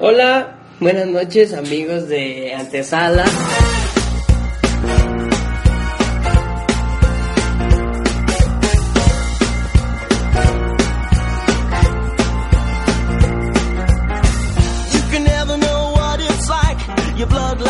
[0.00, 3.24] Hola, buenas noches amigos de Antesala.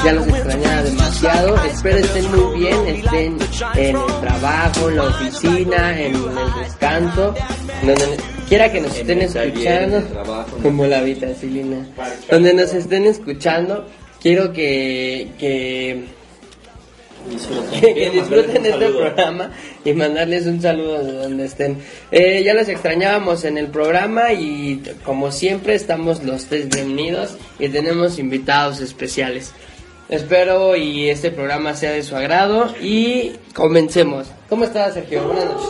[0.05, 1.65] Ya los extrañaba demasiado.
[1.65, 3.39] Espero estén muy bien, estén
[3.77, 7.35] en el trabajo, en la oficina, en el descanso,
[8.49, 10.03] quiera que nos estén escuchando,
[10.63, 11.87] como la vitacilina,
[12.31, 13.87] donde nos estén escuchando,
[14.21, 16.05] quiero que, que
[17.81, 19.51] que disfruten este programa
[19.85, 21.79] y mandarles un saludo de donde estén.
[22.11, 27.69] Eh, ya los extrañábamos en el programa y como siempre estamos los tres bienvenidos y
[27.69, 29.53] tenemos invitados especiales.
[30.09, 34.27] Espero y este programa sea de su agrado y comencemos.
[34.49, 35.25] ¿Cómo estás, Sergio?
[35.25, 35.69] Buenas noches.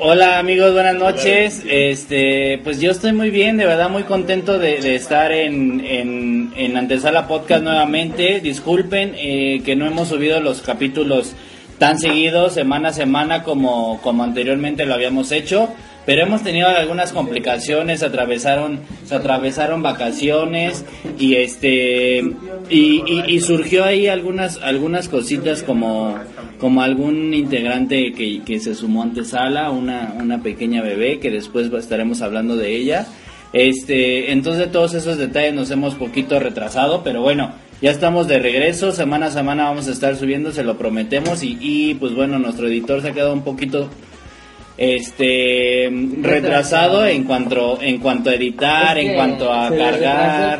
[0.00, 1.64] Hola amigos, buenas noches.
[1.68, 6.52] Este, pues yo estoy muy bien, de verdad muy contento de, de estar en, en,
[6.56, 8.38] en, Antesala Podcast nuevamente.
[8.38, 11.34] Disculpen eh, que no hemos subido los capítulos
[11.78, 15.68] tan seguidos, semana a semana, como, como anteriormente lo habíamos hecho.
[16.08, 20.86] Pero hemos tenido algunas complicaciones, atravesaron, se atravesaron vacaciones
[21.18, 22.24] y este
[22.70, 26.18] y, surgió ahí algunas algunas cositas como
[26.58, 31.70] como algún integrante que, que se sumó ante sala, una, una pequeña bebé que después
[31.74, 33.06] estaremos hablando de ella.
[33.52, 38.92] Este, entonces todos esos detalles nos hemos poquito retrasado, pero bueno, ya estamos de regreso,
[38.92, 42.66] semana a semana vamos a estar subiendo, se lo prometemos y, y pues bueno, nuestro
[42.66, 43.90] editor se ha quedado un poquito
[44.78, 45.90] este
[46.22, 50.58] retrasado en cuanto en cuanto a editar, en cuanto a cargar,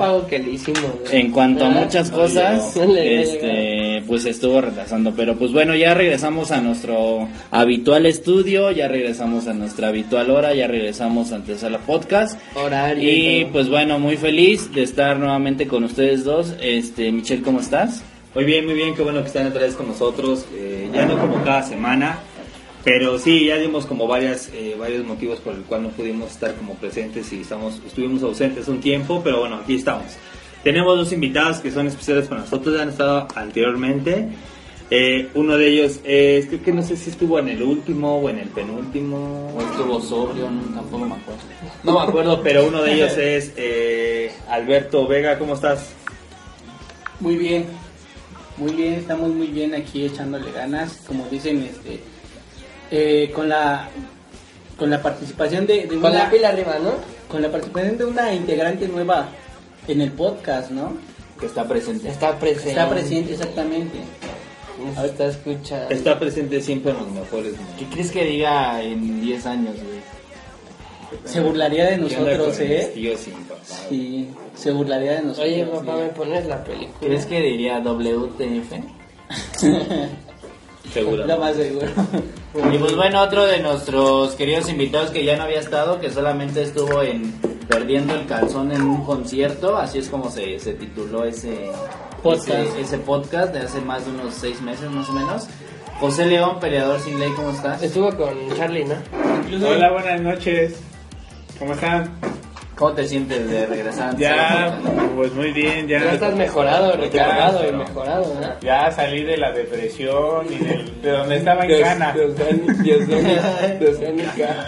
[1.13, 6.61] en cuanto a muchas cosas, este pues estuvo retrasando, pero pues bueno, ya regresamos a
[6.61, 12.41] nuestro habitual estudio, ya regresamos a nuestra habitual hora, ya regresamos antes a la podcast.
[12.57, 16.55] Horario y pues bueno, muy feliz de estar nuevamente con ustedes dos.
[16.61, 18.03] Este, Michelle, ¿cómo estás?
[18.35, 21.19] Muy bien, muy bien, qué bueno que están otra vez con nosotros, eh, ya no
[21.19, 22.19] como cada semana,
[22.89, 26.55] pero sí, ya dimos como varias, eh, varios motivos por el cual no pudimos estar
[26.55, 30.07] como presentes y estamos, estuvimos ausentes un tiempo, pero bueno, aquí estamos.
[30.65, 34.29] Tenemos dos invitados que son especiales para nosotros, ya han estado anteriormente.
[34.91, 38.31] Eh, uno de ellos es, creo que no sé si estuvo en el último o
[38.31, 39.53] en el penúltimo.
[39.55, 41.43] O estuvo sobrio, no, tampoco me acuerdo.
[41.83, 45.91] No me acuerdo, pero uno de ellos es eh, Alberto Vega, ¿cómo estás?
[47.21, 47.67] Muy bien,
[48.57, 52.01] muy bien, estamos muy bien aquí echándole ganas, como dicen, este
[52.91, 53.89] eh, con la
[54.79, 56.93] con la participación de, de Con una, la pila arriba, ¿no?
[57.29, 59.29] con la participación de una integrante nueva
[59.89, 60.93] en el podcast, ¿no?
[61.39, 62.09] Que está presente.
[62.09, 62.71] Está presente.
[62.71, 63.99] Está presente exactamente.
[64.95, 65.91] Nos está escuchando.
[65.91, 67.87] Está presente siempre en los mejores ¿Qué momentos.
[67.93, 69.99] crees que diga en 10 años, güey?
[71.25, 72.91] Se burlaría de ¿Qué nosotros, ¿eh?
[72.95, 73.61] tíos mi papá?
[73.89, 75.47] Sí, se burlaría de nosotros.
[75.47, 76.03] Oye, papá, sí.
[76.03, 76.99] ¿me pones la película?
[77.01, 78.73] ¿Crees que diría WTF?
[80.93, 81.27] Seguro.
[81.27, 81.87] Lo más seguro.
[82.55, 86.63] Y pues bueno, otro de nuestros queridos invitados que ya no había estado, que solamente
[86.63, 87.33] estuvo en
[87.69, 91.71] Perdiendo el Calzón en un concierto, así es como se, se tituló ese
[92.23, 92.49] Podcast.
[92.51, 95.47] ese, ese podcast de hace más de unos seis meses más o menos.
[96.01, 97.83] José León, peleador sin ley, ¿cómo estás?
[97.83, 98.95] Estuvo con Charlie, ¿no?
[99.43, 100.81] Incluso Hola, buenas noches.
[101.59, 102.11] ¿Cómo están?
[102.79, 104.11] ¿Cómo te sientes de regresar?
[104.11, 104.79] antes Ya,
[105.17, 106.13] pues muy bien, Ya ya.
[106.13, 108.61] estás mejorado, recargado y mejorado, ¿no?
[108.61, 112.13] Ya salí de la depresión y del- de donde estaba en cana.
[112.13, 112.95] De Oceánica,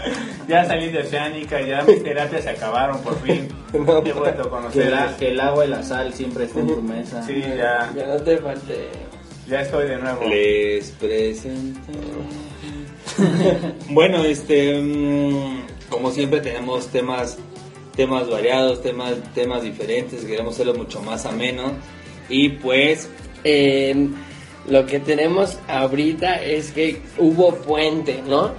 [0.02, 0.12] de.
[0.48, 3.48] Ya salí de Oceánica, ya mis terapias se acabaron por fin.
[3.72, 4.92] No, He vuelto a Que, conocer.
[5.16, 7.22] que el agua y la sal siempre estén en tu mesa.
[7.22, 8.88] Sí, ya, Ya no te falte.
[9.48, 10.24] ya estoy de nuevo.
[10.28, 11.92] Les presento.
[13.90, 17.38] bueno, este, mm, como siempre tenemos temas,
[18.00, 20.24] temas variados, temas, temas diferentes.
[20.24, 21.72] Queremos hacerlo mucho más ameno
[22.30, 23.10] y pues
[23.44, 24.08] Eh,
[24.68, 28.52] lo que tenemos ahorita es que hubo puente, ¿no?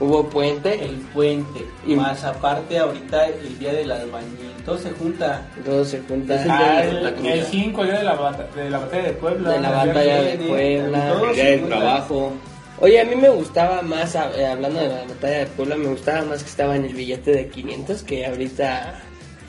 [0.00, 0.82] Hubo puente.
[0.82, 1.60] el puente.
[1.86, 4.50] Y- Más aparte, ahorita el día del albañil.
[4.64, 5.46] Todo se junta.
[5.64, 6.42] Todo se junta.
[6.48, 9.50] Ah, el, el 5, el día de la, de la batalla de Puebla.
[9.50, 11.12] De la batalla de Puebla.
[11.28, 11.76] El día del junta.
[11.76, 12.32] trabajo.
[12.80, 16.22] Oye, a mí me gustaba más, eh, hablando de la batalla de Puebla, me gustaba
[16.24, 19.00] más que estaba en el billete de 500 que ahorita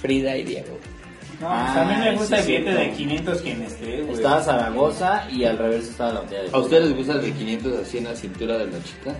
[0.01, 0.77] Frida y Diego.
[1.39, 4.13] No, pues a mí me Ah, gusta sí, el billete de 500 quien esté, güey.
[4.15, 7.31] Estaba Zaragoza y al revés estaba la batalla de ¿A ustedes les gusta el de
[7.31, 9.15] 500 así en la cintura de la chica?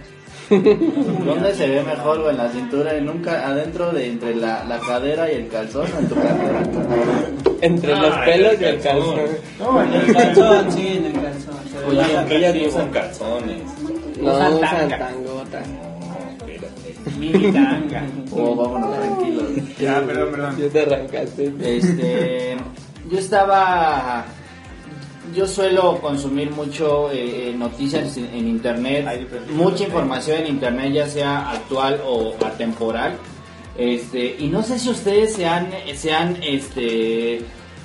[1.26, 2.32] ¿Dónde se ve mejor, güey?
[2.32, 5.88] En la cintura, en un ca- adentro de entre la, la cadera y el calzón,
[5.96, 6.64] o en tu cadera.
[7.62, 9.20] Entre Ah, los pelos el y el calzón.
[9.60, 11.54] No, En el calzón, sí, en el calzón.
[11.88, 12.68] Oye, atractivo.
[12.70, 13.62] usan calzones.
[14.22, 15.06] No espérate.
[17.18, 18.04] Mini tanga.
[18.32, 19.50] Oh, vámonos tranquilos.
[19.80, 20.58] Ya, perdón, perdón.
[20.60, 21.54] Yo te arrancaste.
[21.62, 22.58] Este,
[23.10, 24.26] yo estaba,
[25.36, 29.08] yo suelo consumir mucho eh, eh, noticias en, en internet,
[29.52, 33.14] mucha información en internet, ya sea actual o atemporal.
[33.78, 37.42] Este, y no sé si ustedes se han, se han, este,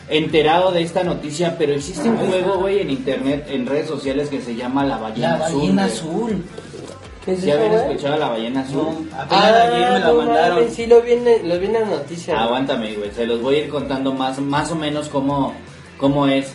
[0.08, 4.41] enterado de esta noticia, pero existe un juego, güey, en internet, en redes sociales que
[4.41, 5.58] se llama La Ballena La Azul.
[5.61, 5.94] ballena güey.
[5.94, 6.44] azul.
[7.25, 8.76] ¿Qué es ¿Sí eso, habían escuchado La Ballena Azul?
[9.11, 10.58] No, apenas ayer me la no mandaron.
[10.58, 12.38] mames, sí, lo vi en, lo vi en las noticias.
[12.38, 13.11] Aguántame, güey.
[13.11, 15.53] Se los voy a ir contando más, más o menos cómo,
[15.99, 16.52] cómo es.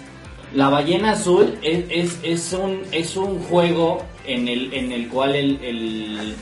[0.53, 5.35] La ballena azul es, es, es un, es un juego en el, en el cual
[5.35, 6.35] el, el,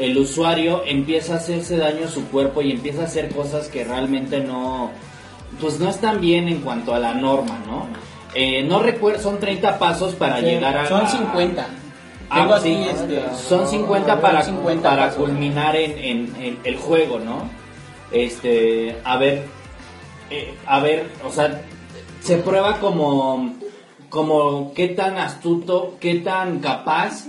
[0.00, 3.84] el usuario empieza a hacerse daño a su cuerpo y empieza a hacer cosas que
[3.84, 4.90] realmente no,
[5.60, 7.86] pues no están bien en cuanto a la norma, ¿no?
[8.34, 10.86] Eh, no recuerdo, son 30 pasos para llegar a...
[10.88, 11.66] Son a- 50.
[12.28, 13.22] Ah, Tengo sí, este.
[13.48, 15.22] son 50 para, 50 para pasos.
[15.24, 17.48] culminar en, en- en el juego, ¿no?
[18.10, 19.44] Este, a ver,
[20.30, 21.62] eh, a ver, o sea,
[22.20, 23.54] se prueba como,
[24.08, 27.24] como qué tan astuto, qué tan capaz,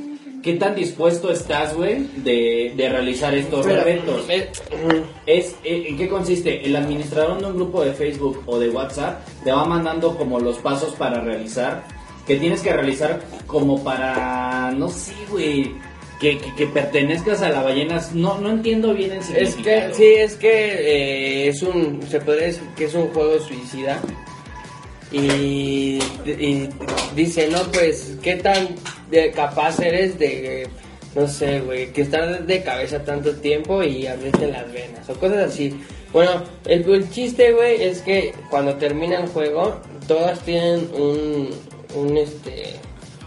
[0.47, 4.25] qué tan dispuesto estás, güey, de, de realizar estos Pero, retos.
[4.29, 4.49] eh,
[5.25, 6.65] Es, eh, ¿En qué consiste?
[6.65, 10.57] El administrador de un grupo de Facebook o de WhatsApp te va mandando como los
[10.59, 11.83] pasos para realizar,
[12.25, 15.73] que tienes que realizar como para, no sé, güey,
[16.19, 18.01] que, que, que pertenezcas a la ballena.
[18.13, 19.89] No, no entiendo bien el Es significado.
[19.89, 23.99] que, sí, es que eh, es un, se podría decir que es un juego suicida.
[25.11, 26.69] Y, y
[27.15, 28.67] dice, no, pues, ¿qué tan
[29.09, 30.67] de capaz eres de,
[31.15, 35.49] no sé, güey, que estar de cabeza tanto tiempo y abrirte las venas o cosas
[35.51, 35.73] así?
[36.13, 39.75] Bueno, el, el chiste, güey, es que cuando termina el juego,
[40.07, 41.49] todas tienen un,
[41.95, 42.75] un, este,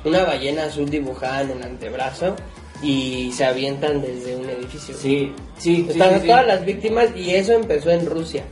[0.04, 2.36] una ballena azul dibujada en el antebrazo
[2.82, 4.94] y se avientan desde un edificio.
[4.96, 6.26] Sí, sí, Están sí, sí.
[6.26, 8.44] todas las víctimas y eso empezó en Rusia.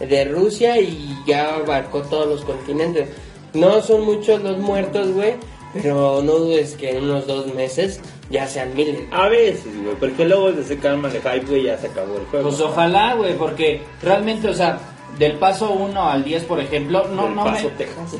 [0.00, 3.08] De Rusia y ya abarcó todos los continentes.
[3.52, 5.34] No son muchos los muertos, güey,
[5.82, 8.00] pero no dudes que en unos dos meses
[8.30, 9.00] ya sean miles.
[9.10, 12.24] A veces, güey, porque luego de ese calma de hype, güey, ya se acabó el
[12.26, 12.48] juego.
[12.48, 14.78] Pues ojalá, güey, porque realmente, o sea,
[15.18, 17.70] del paso 1 al 10, por ejemplo, no, Del no Paso, me...
[17.76, 18.16] Texas.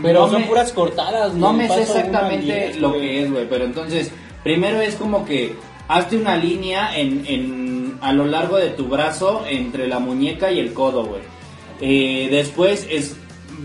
[0.00, 3.48] Pero no son me- puras cortadas, No me sé exactamente diez, lo que es, güey,
[3.48, 4.10] pero entonces,
[4.44, 5.54] primero es como que
[5.88, 10.60] hazte una línea en, en, a lo largo de tu brazo entre la muñeca y
[10.60, 11.22] el codo, güey.
[11.80, 13.16] Eh, después es,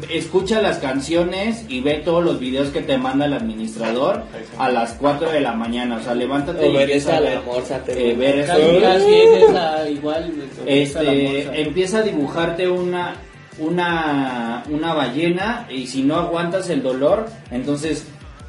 [0.10, 4.24] escucha las canciones y ve todos los videos que te manda el administrador
[4.58, 5.98] a las 4 de la mañana.
[5.98, 9.90] O sea, levántate y empieza a ver, la morsa, te eh, ver eso.
[9.90, 10.34] Igual.
[10.66, 13.16] Este, empieza a dibujarte una,
[13.60, 18.06] una, una ballena y si no aguantas el dolor, entonces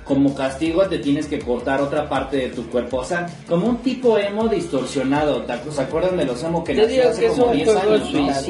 [0.09, 2.97] como castigo te tienes que cortar otra parte de tu cuerpo.
[2.99, 5.43] O sea, como un tipo emo distorsionado.
[5.43, 7.95] ¿te acu- ¿Se acuerdan de los emo que nació hace que como un 10 juego
[7.95, 8.45] años?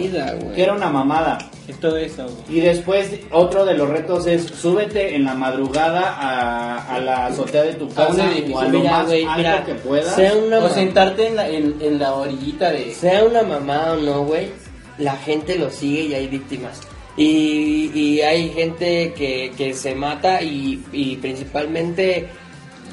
[0.55, 1.39] Que era una mamada.
[1.67, 2.25] Es todo eso.
[2.49, 7.65] Y después otro de los retos es súbete en la madrugada a, a la azotea
[7.65, 8.57] de tu A casa edificio.
[8.57, 10.15] o a lo Mira, más güey, alto mira, que puedas.
[10.15, 12.95] sea una, O sentarte en la, en, en la orillita de...
[12.95, 14.49] sea una mamada o no, güey,
[14.97, 16.81] la gente lo sigue y hay víctimas.
[17.19, 22.29] Y, y hay gente que, que se mata y, y principalmente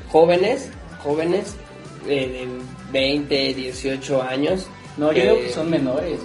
[0.10, 0.70] jóvenes,
[1.04, 1.56] jóvenes
[2.08, 2.48] eh,
[2.92, 4.68] de 20, 18 años.
[4.98, 6.20] No, yo creo que son menores.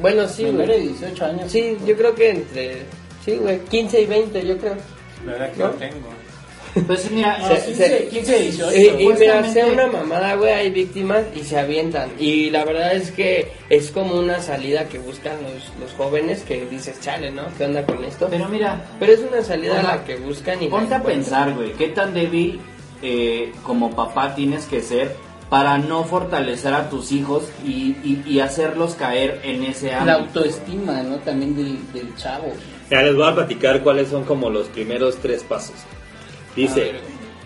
[0.00, 0.88] Bueno, sí, menores de güey.
[0.88, 1.52] 18 años.
[1.52, 2.82] Sí, yo creo que entre...
[3.24, 4.76] Sí, güey, 15 y 20, yo creo.
[5.26, 5.66] La verdad que ¿No?
[5.68, 6.08] no tengo.
[6.86, 8.76] Pues mira, No, Se- 15, se- 15, 18.
[8.76, 12.10] Y, y mira, sea una mamada, güey, hay víctimas y se avientan.
[12.18, 16.66] Y la verdad es que es como una salida que buscan los, los jóvenes que
[16.66, 17.42] dices, chale, ¿no?
[17.56, 18.26] ¿Qué onda con esto?
[18.30, 20.64] pero mira, Pero es una salida sea, la que buscan y...
[20.66, 22.58] la Ponte a pensar, güey, qué tan débil
[23.02, 25.14] eh, como papá tienes que ser
[25.50, 30.40] para no fortalecer a tus hijos y, y- y hacerlos caer en ese La ámbito.
[30.40, 31.16] autoestima, ¿no?
[31.18, 32.50] También del, del chavo.
[32.90, 35.76] Ya les voy a platicar cuáles son como los primeros tres pasos.
[36.56, 36.92] Dice,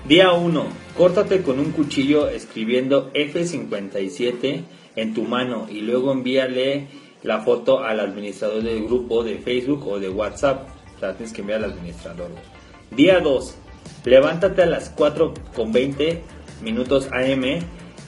[0.07, 4.65] día 1, córtate con un cuchillo escribiendo F57
[4.97, 6.89] en tu mano y luego envíale
[7.23, 10.69] la foto al administrador del grupo de Facebook o de WhatsApp.
[10.97, 12.31] O tienes que enviar al administrador.
[12.91, 13.57] Día 2,
[14.05, 16.23] levántate a las 4 con 20
[16.63, 17.61] minutos AM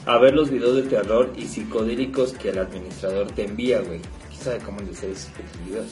[0.05, 4.01] a ver los videos de terror y psicodélicos que el administrador te envía, güey.
[4.29, 5.87] ¿Quién sabe cómo les es estos videos?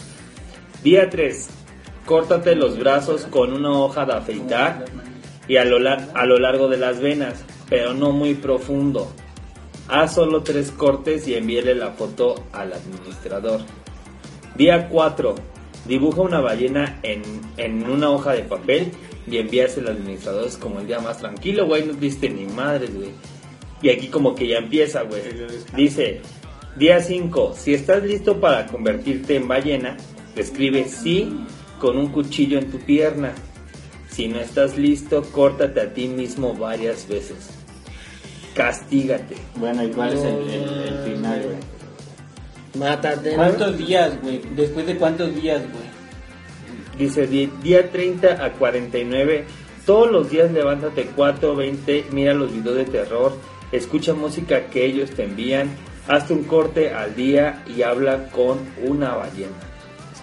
[0.84, 1.59] Día 3.
[2.10, 4.86] Córtate los brazos con una hoja de afeitar
[5.48, 9.14] y a lo, a lo largo de las venas, pero no muy profundo.
[9.88, 13.62] Haz solo tres cortes y envíele la foto al administrador.
[14.56, 15.36] Día 4.
[15.86, 17.22] Dibuja una ballena en,
[17.58, 18.92] en una hoja de papel
[19.28, 20.48] y envíasela al administrador.
[20.48, 21.86] Es como el día más tranquilo, güey.
[21.86, 23.12] No diste ni madres, güey.
[23.84, 25.22] Y aquí como que ya empieza, güey.
[25.76, 26.22] Dice,
[26.76, 29.96] día 5, si estás listo para convertirte en ballena,
[30.36, 31.46] escribe sí
[31.80, 33.32] con un cuchillo en tu pierna.
[34.10, 37.50] Si no estás listo, córtate a ti mismo varias veces.
[38.54, 39.36] Castígate.
[39.56, 41.58] Bueno, ¿y cuál es el, el- el final, güey?
[42.78, 43.36] Mátate.
[43.36, 44.42] ¿Cuántos días, güey?
[44.56, 45.90] ¿Después de cuántos días, güey?
[46.98, 49.46] Dice di- día 30 a 49.
[49.86, 53.34] Todos los días levántate 4 20, mira los videos de terror,
[53.72, 55.70] escucha música que ellos te envían,
[56.08, 59.56] hazte un corte al día y habla con una ballena.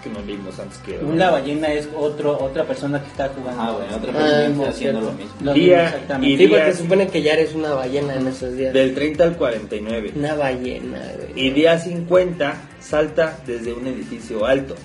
[0.07, 3.61] Es que no leímos antes que Una ballena es otro, otra persona que está jugando.
[3.61, 5.01] Ah, bueno, otra Ah, persona está haciendo cierto.
[5.01, 5.33] lo mismo.
[5.41, 6.33] Lo Día mismo, exactamente.
[6.33, 8.73] y Sí, porque se supone que ya eres una ballena en esos días.
[8.73, 10.11] del 30 al 49.
[10.15, 11.47] Una ballena, güey.
[11.47, 14.75] Y día 50 salta desde un edificio alto.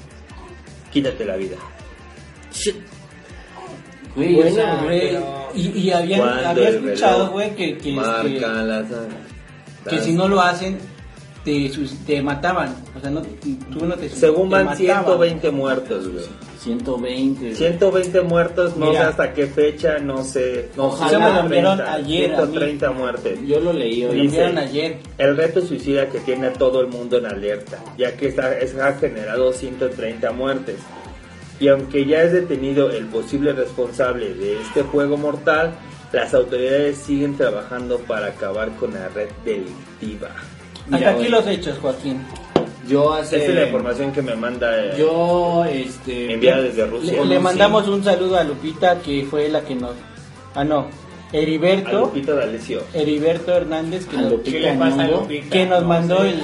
[0.93, 1.57] Quítate la vida.
[2.53, 2.77] Shit.
[4.15, 8.41] Güey, Bueno, o sea, Güey, pero- y, y había, había escuchado, güey, que, que, este,
[9.89, 10.79] que si no lo hacen,
[11.45, 12.75] te, sus- te mataban.
[12.97, 14.79] O sea, no, tú no te Según te van mataban.
[15.05, 16.25] 120 muertos, güey.
[16.61, 17.41] 120.
[17.41, 17.55] güey.
[17.57, 19.01] 120 muertos, no Mira.
[19.03, 20.69] sé hasta qué fecha, no sé.
[20.77, 21.43] No, Ojalá.
[21.43, 22.45] Me lo 130, ayer a mí.
[22.47, 23.39] 130 muertes.
[23.47, 24.21] Yo lo leí Me lo hoy.
[24.23, 24.99] Dice- ayer.
[25.19, 28.77] El reto suicida que tiene a todo el mundo en alerta, ya que está, es-
[28.79, 30.77] ha generado 130 muertes.
[31.59, 35.73] Y aunque ya es detenido el posible responsable de este juego mortal,
[36.13, 40.31] las autoridades siguen trabajando para acabar con la red delictiva.
[40.91, 42.23] Hasta aquí los hechos, Joaquín.
[42.89, 43.37] Yo hace.
[43.37, 46.33] Esta es la información que me manda eh, Yo, este.
[46.33, 47.25] enviada desde Rusia.
[47.25, 49.93] Le, mandamos un saludo a Lupita, que fue la que nos...
[50.55, 50.89] Ah, no.
[51.33, 52.01] A Heriberto.
[52.01, 52.83] Lupita D'Alessio.
[52.93, 55.51] Heriberto Hernández, que A nos, Lupita ¿Qué le pasa a Nyong'o, Lupita?
[55.51, 56.43] que nos No mandó el,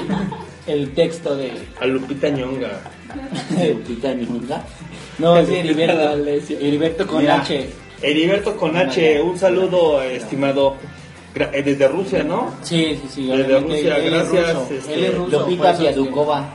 [0.66, 1.52] el texto de...
[1.80, 2.70] A Lupita Ñonga.
[3.68, 4.62] Lupita Nyong'o.
[5.18, 5.96] No, es Heriberto.
[5.98, 6.58] D'Alessio.
[6.58, 7.40] Heriberto con Mira.
[7.40, 7.68] H.
[8.00, 10.76] Heriberto con H, un saludo estimado.
[11.52, 12.52] Eh, Desde Rusia, ¿no?
[12.62, 13.26] Sí, sí, sí.
[13.28, 15.30] Desde Rusia, él es gracias, ruso, este, Él es ruso.
[15.30, 16.48] por Lupita eso es que- Viadukova.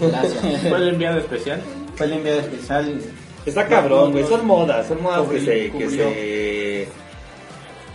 [0.00, 0.62] Gracias.
[0.68, 1.60] ¿Fue el enviado especial?
[1.94, 3.00] Fue el enviado especial.
[3.46, 4.24] Está cabrón, güey.
[4.24, 6.88] Son modas, son modas que se, que se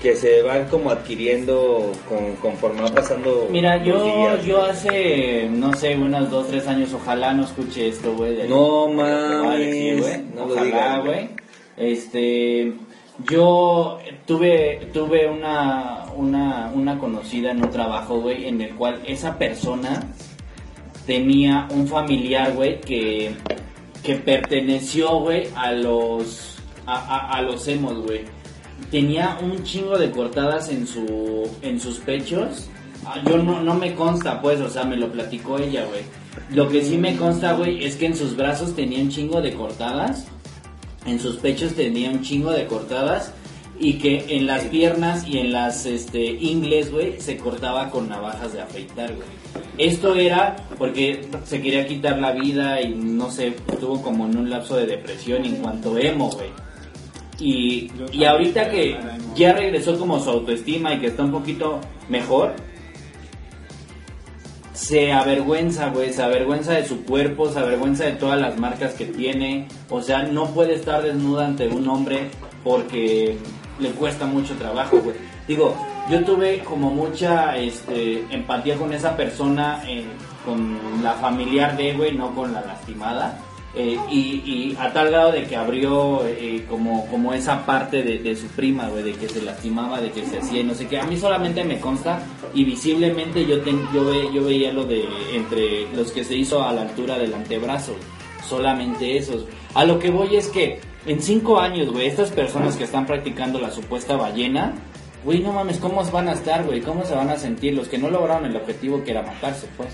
[0.02, 3.48] que se van como adquiriendo con, conforme va pasando.
[3.50, 4.46] Mira, yo, días.
[4.46, 8.36] yo hace, no sé, unos dos, tres años, ojalá no escuche esto, güey.
[8.36, 10.18] de- No mames, güey.
[10.36, 11.30] no lo ojalá, güey.
[11.78, 12.74] Este,
[13.30, 19.38] yo tuve, tuve una, una, una conocida en un trabajo, güey, en el cual esa
[19.38, 20.04] persona
[21.06, 23.34] tenía un familiar, güey, que,
[24.04, 28.26] que perteneció, güey, a los, a, a, a los emos, güey.
[28.92, 32.70] Tenía un chingo de cortadas en su, en sus pechos.
[33.06, 36.02] Ah, Yo no, no me consta, pues, o sea, me lo platicó ella, güey.
[36.52, 39.54] Lo que sí me consta, güey, es que en sus brazos tenía un chingo de
[39.54, 40.28] cortadas.
[41.06, 43.34] En sus pechos tenía un chingo de cortadas.
[43.78, 48.54] Y que en las piernas y en las este, ingles, güey, se cortaba con navajas
[48.54, 49.28] de afeitar, güey.
[49.78, 54.50] Esto era porque se quería quitar la vida y no sé, estuvo como en un
[54.50, 56.50] lapso de depresión en cuanto emo, güey.
[57.38, 58.98] Y, y ahorita que
[59.36, 62.54] ya regresó como su autoestima y que está un poquito mejor,
[64.76, 69.06] se avergüenza, güey, se avergüenza de su cuerpo, se avergüenza de todas las marcas que
[69.06, 69.68] tiene.
[69.90, 72.30] O sea, no puede estar desnuda ante un hombre
[72.64, 73.38] porque
[73.80, 75.16] le cuesta mucho trabajo, güey.
[75.48, 75.76] Digo,
[76.10, 80.06] yo tuve como mucha este, empatía con esa persona, eh,
[80.46, 83.40] con la familiar de, güey, no con la lastimada.
[83.78, 84.16] Eh, y,
[84.46, 88.88] y a tal grado de que abrió eh, como, como esa parte de, su prima,
[88.88, 90.98] güey, de que se lastimaba, de que se hacía y no sé qué.
[90.98, 92.20] A mí solamente me consta
[92.54, 95.04] y visiblemente yo, ten- yo, ve- yo veía lo de
[95.34, 97.96] entre los que se hizo a la altura del antebrazo,
[98.48, 99.46] solamente esos.
[99.74, 103.60] A lo que voy es que en cinco años, güey, estas personas que están practicando
[103.60, 104.74] la supuesta ballena,
[105.24, 106.82] güey, no mames, ¿cómo van a estar, güey?
[106.82, 109.90] ¿Cómo se van a sentir los que no lograron el objetivo que era matarse, pues?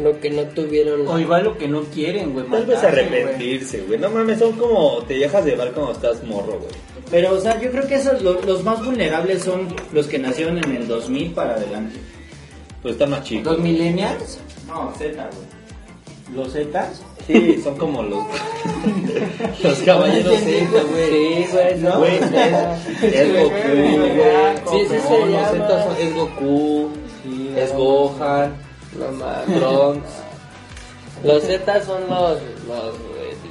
[0.00, 1.06] Lo que no tuvieron.
[1.06, 2.46] O igual lo que no quieren, güey.
[2.46, 3.98] Tal vez arrepentirse, güey.
[3.98, 5.02] No mames, son como.
[5.02, 6.72] Te dejas llevar cuando estás morro, güey.
[7.10, 10.56] Pero, o sea, yo creo que esos, lo- los más vulnerables son los que nacieron
[10.58, 11.96] en el 2000 para adelante.
[12.80, 13.52] Pues están más chicos.
[13.52, 14.38] ¿Los millennials?
[14.66, 15.52] No, Z, güey.
[16.34, 17.02] ¿Los Zetas?
[17.26, 18.24] Sí, son como los.
[19.62, 21.10] los caballeros Z, güey.
[21.10, 21.98] Sí, güey, ¿no?
[21.98, 22.22] Güey, es,
[23.12, 24.12] es Goku, güey.
[24.70, 25.26] Sí, sí No,
[25.68, 26.88] los son- es Goku,
[27.56, 28.71] es Gohan.
[28.98, 30.00] No más, Bronx.
[31.24, 32.38] Los Z son los.
[32.66, 32.94] los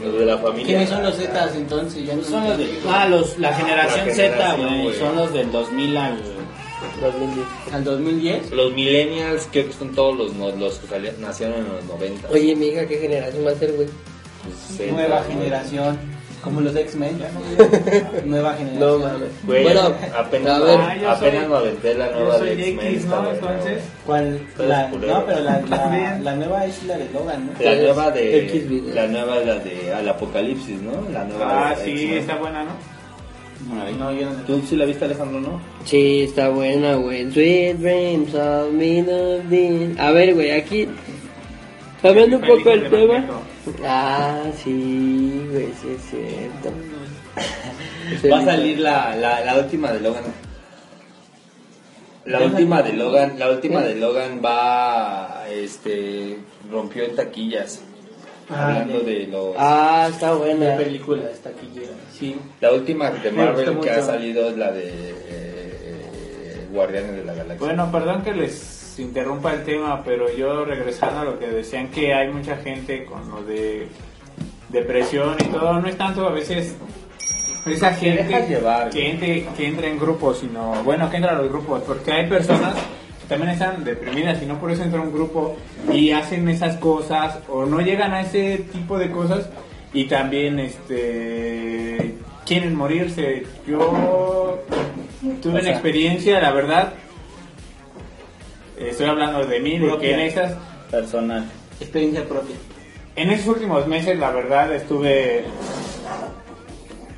[0.03, 0.65] Los de la familia.
[0.65, 2.05] ¿Quiénes son los Zetas entonces?
[2.05, 2.89] Ya no Son los de, entiendo.
[2.91, 4.81] ah, los, la generación La Z, generación, güey.
[4.83, 4.99] güey.
[4.99, 6.21] Son los del 2000 al...
[6.99, 7.47] 2010.
[7.73, 8.51] ¿Al 2010?
[8.51, 12.27] Los millennials creo que son todos los, no- los que salieron- nacieron en los 90.
[12.29, 13.87] Oye, mi hija, ¿qué generación va a ser, güey?
[14.77, 15.99] Pues, Nueva generación.
[16.43, 17.19] Como los X-Men.
[18.25, 19.01] Nueva No generación.
[19.01, 19.29] mames.
[19.45, 19.81] Güey, Bueno,
[20.17, 20.77] apenas, a ver.
[20.79, 23.09] me- Ah, apenas soy- me aventé la nueva de X-Men.
[23.09, 23.29] ¿no?
[23.31, 24.39] Entonces, ¿Cuál?
[24.57, 25.61] La, no, pero la,
[26.19, 27.63] la, nueva es la de Logan, ¿no?
[27.63, 28.95] La nueva de video.
[28.95, 30.91] la nueva es la de al apocalipsis, ¿no?
[31.13, 32.17] La nueva ah, de sí, X-Men.
[32.17, 32.71] está buena, ¿no?
[33.99, 34.35] No, yo no.
[34.47, 35.61] ¿Tú sí la viste Alejandro, no?
[35.85, 37.31] Sí, está buena, güey.
[37.31, 39.93] Sweet dreams of melody.
[39.99, 40.87] A ver, güey, aquí.
[42.01, 43.23] Cambiando un poco el tema.
[43.85, 46.71] Ah, sí, güey, sí es cierto.
[48.31, 50.23] Va a salir la, la, la última de Logan.
[52.25, 56.37] La última de Logan, la última de Logan va este
[56.69, 57.81] rompió en taquillas.
[58.49, 60.75] Ah, hablando de- de los Ah, está La buena.
[60.77, 61.69] película está aquí.
[62.17, 62.35] Sí.
[62.59, 67.65] la última de Marvel que ha salido es la de eh, Guardianes de la Galaxia.
[67.65, 72.13] Bueno, perdón que les interrumpa el tema, pero yo regresando a lo que decían que
[72.13, 73.87] hay mucha gente con lo de
[74.69, 76.75] depresión y todo, no es tanto a veces
[77.65, 81.49] esa gente llevar, que, entre, que entra en grupos, sino, bueno, que entra a los
[81.49, 85.13] grupos, porque hay personas que también están deprimidas y no por eso entra a un
[85.13, 85.55] grupo
[85.91, 89.49] y hacen esas cosas o no llegan a ese tipo de cosas
[89.93, 93.45] y también este quieren morirse.
[93.67, 94.59] Yo
[95.41, 96.93] tuve O una experiencia, la verdad,
[98.89, 100.55] estoy hablando de mí, de que en estas
[100.91, 101.45] Personal.
[101.79, 102.55] Experiencia propia.
[103.15, 105.45] en esos últimos meses, la verdad, estuve.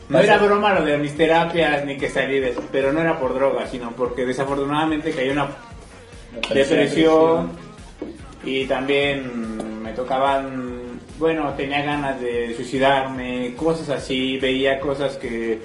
[0.10, 3.20] No era broma lo de mis terapias ni que salí de eso, pero no era
[3.20, 5.50] por droga, sino porque desafortunadamente caí en una
[6.54, 7.52] depresión
[8.44, 11.00] y también me tocaban.
[11.18, 15.60] Bueno, tenía ganas de suicidarme, cosas así, veía cosas que.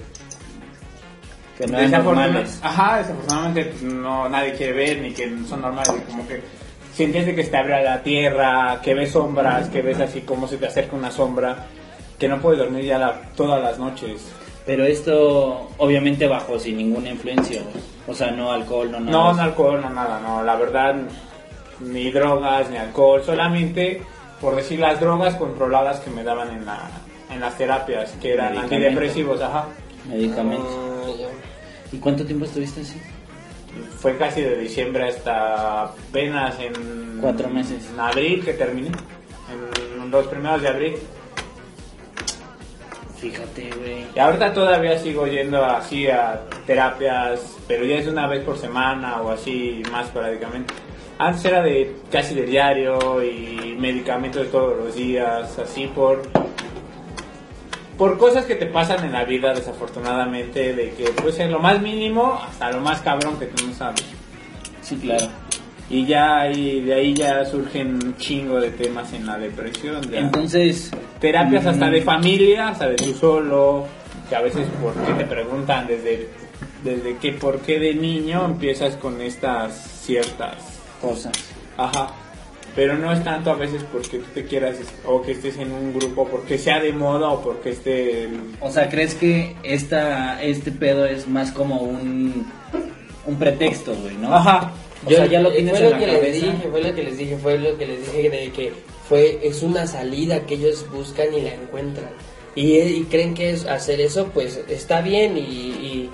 [1.59, 2.61] Que no normales.
[2.63, 6.41] Ajá, desafortunadamente pues, no nadie quiere ver ni que son normales, como que
[6.95, 10.47] sientes de que se te abre la tierra, que ves sombras, que ves así como
[10.49, 11.67] se te acerca una sombra,
[12.19, 14.31] que no puedes dormir ya la- todas las noches.
[14.67, 17.63] Pero esto, obviamente, bajo sin ninguna influencia.
[18.07, 19.11] O sea, no alcohol, no nada.
[19.13, 20.95] No, no alcohol, no nada, no, la verdad,
[21.81, 24.03] ni drogas, ni alcohol, solamente,
[24.41, 26.79] por decir, las drogas controladas que me daban en, la,
[27.33, 29.67] en las terapias, que eran antidepresivos, ajá.
[30.09, 30.67] Medicamentos.
[31.93, 33.01] ¿Y cuánto tiempo estuviste así?
[33.99, 37.19] Fue casi de diciembre hasta apenas en...
[37.21, 37.89] Cuatro meses.
[37.93, 38.91] En abril que terminé,
[40.03, 40.95] en los primeros de abril.
[43.17, 44.07] Fíjate, güey.
[44.15, 49.21] Y ahorita todavía sigo yendo así a terapias, pero ya es una vez por semana
[49.21, 50.73] o así más esporádicamente.
[51.19, 56.23] Antes era de casi de diario y medicamentos todos los días, así por
[57.99, 61.81] por cosas que te pasan en la vida desafortunadamente, de que puede ser lo más
[61.83, 64.05] mínimo hasta lo más cabrón que tú no sabes.
[64.81, 65.27] Sí, claro.
[65.91, 70.01] Y ya de ahí ya surgen un chingo de temas en la depresión.
[70.11, 70.19] ya.
[70.21, 71.91] Entonces, terapias hasta Mm.
[71.93, 73.87] de familia, hasta de tú solo,
[74.29, 76.29] que a veces por qué te preguntan desde,
[76.85, 80.57] desde que por qué de niño empiezas con estas ciertas,
[81.01, 81.33] cosas.
[81.79, 82.09] ajá,
[82.79, 85.93] pero no es tanto a veces porque tú te quieras o que estés en un
[85.93, 88.29] grupo, porque sea de moda o porque esté,
[88.61, 92.47] O sea, ¿crees que esta, este pedo es más como un,
[93.27, 94.33] un pretexto, güey, no?
[94.33, 94.71] ajá,
[95.05, 96.23] O sea, ya lo eh, tienes fue en lo la que cabeza.
[96.23, 98.73] Les dije, fue lo que les dije, fue lo que les dije de que
[99.09, 102.11] fue, es una salida que ellos buscan y la encuentran.
[102.55, 106.11] Y, y creen que es hacer eso, pues está bien y, y,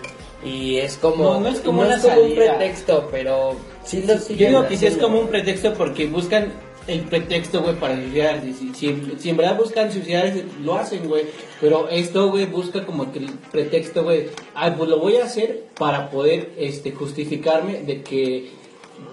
[0.49, 2.57] y es como, No, no es como no una es como un salida.
[2.57, 6.53] pretexto, pero sí lo Yo digo que sí es como un pretexto porque buscan
[6.87, 8.53] el pretexto, güey, para suicidarse.
[8.53, 11.25] Si, si, si en verdad buscan suicidarse, lo hacen, güey.
[11.61, 14.27] Pero esto, güey, busca como que el pretexto, güey.
[14.55, 18.51] Ah, pues lo voy a hacer para poder este, justificarme de que.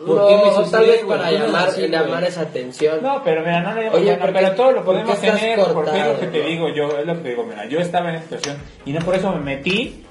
[0.05, 1.91] ¿Por No, qué me tal suicidé, vez para llamar, así, güey.
[1.91, 2.99] llamar esa atención.
[3.01, 5.59] no, pero mira, no le llamo Oye, bueno, ¿por qué- pero todo lo podemos tener,
[5.59, 7.79] porque es cortado, lo que te digo yo, es lo que te digo, mira, yo
[7.79, 10.03] estaba en esa situación y no por eso me metí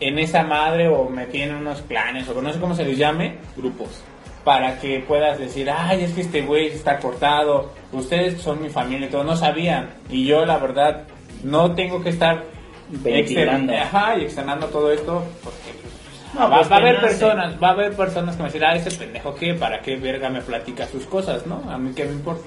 [0.00, 3.36] en esa madre o metí en unos planes o no sé cómo se les llame,
[3.56, 4.02] grupos,
[4.44, 9.06] para que puedas decir, ay, es que este güey está cortado, ustedes son mi familia
[9.06, 9.90] y todo, no sabían.
[10.10, 11.04] Y yo, la verdad,
[11.42, 12.44] no tengo que estar
[12.88, 13.72] Ventilando.
[13.72, 17.06] exter- ajá, y externando todo esto porque pues, No, va, pues, va a haber nace.
[17.08, 20.28] personas, va a haber personas que me dicen, ah, ese pendejo qué, para qué verga
[20.28, 21.62] me platica sus cosas, ¿no?
[21.68, 22.44] A mí qué me importa.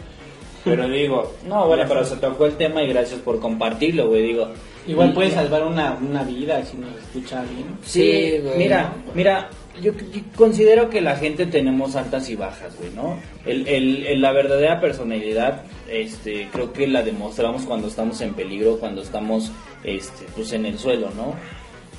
[0.64, 4.48] Pero digo, No, bueno, pero se tocó el tema y gracias por compartirlo, güey, digo.
[4.92, 7.66] Igual puede salvar una, una vida si nos escucha alguien.
[7.84, 8.58] Sí, güey.
[8.58, 9.50] Mira, mira,
[9.82, 13.18] yo, yo considero que la gente tenemos altas y bajas, güey, ¿no?
[13.46, 18.78] El, el- el- la verdadera personalidad, este, creo que la demostramos cuando estamos en peligro,
[18.80, 19.52] cuando estamos,
[19.84, 21.36] este, pues en el suelo, ¿no?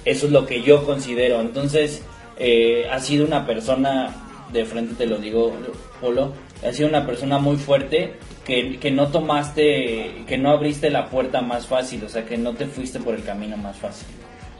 [0.04, 1.40] Eso es lo que yo considero.
[1.40, 2.02] Entonces,
[2.38, 4.14] eh, ha sido una persona,
[4.52, 5.52] de frente te lo digo,
[6.00, 6.32] Polo,
[6.66, 8.14] ha sido una persona muy fuerte
[8.50, 12.52] que, que no tomaste, que no abriste la puerta más fácil, o sea, que no
[12.54, 14.08] te fuiste por el camino más fácil.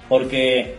[0.08, 0.76] Porque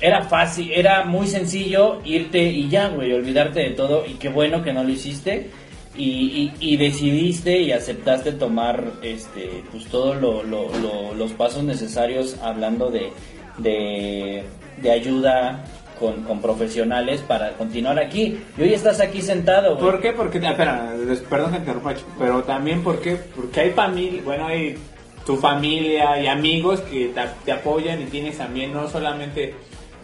[0.00, 4.04] era fácil, era muy sencillo irte y ya, güey, olvidarte de todo.
[4.06, 5.50] Y qué bueno que no lo hiciste.
[5.96, 11.62] Y, y, y decidiste y aceptaste tomar este pues todos lo, lo- lo- los pasos
[11.62, 13.12] necesarios hablando de,
[13.58, 14.42] de,
[14.82, 15.64] de ayuda
[16.04, 18.38] con, con profesionales para continuar aquí.
[18.58, 19.90] Y hoy estás aquí sentado, güey.
[19.90, 20.12] ¿Por qué?
[20.12, 20.92] Porque, ah, espera,
[21.30, 24.76] perdón que te interrumpa, pero también porque, porque hay familia, bueno, hay
[25.24, 29.54] tu familia y amigos que te, te apoyan y tienes también no solamente,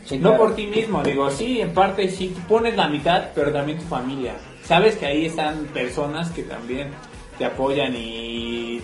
[0.06, 0.44] Sí, no claro.
[0.44, 3.84] por ti mismo, digo, sí, en parte sí, tú pones la mitad, pero también tu
[3.84, 4.32] familia.
[4.64, 6.88] Sabes que ahí están personas que también
[7.36, 8.80] te apoyan y...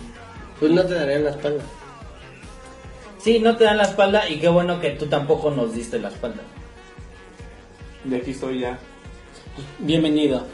[0.60, 1.64] Pues no te darían la espalda.
[3.18, 6.08] Sí, no te dan la espalda y qué bueno que tú tampoco nos diste la
[6.08, 6.42] espalda.
[8.08, 8.78] De aquí estoy ya.
[9.78, 10.44] Bienvenido.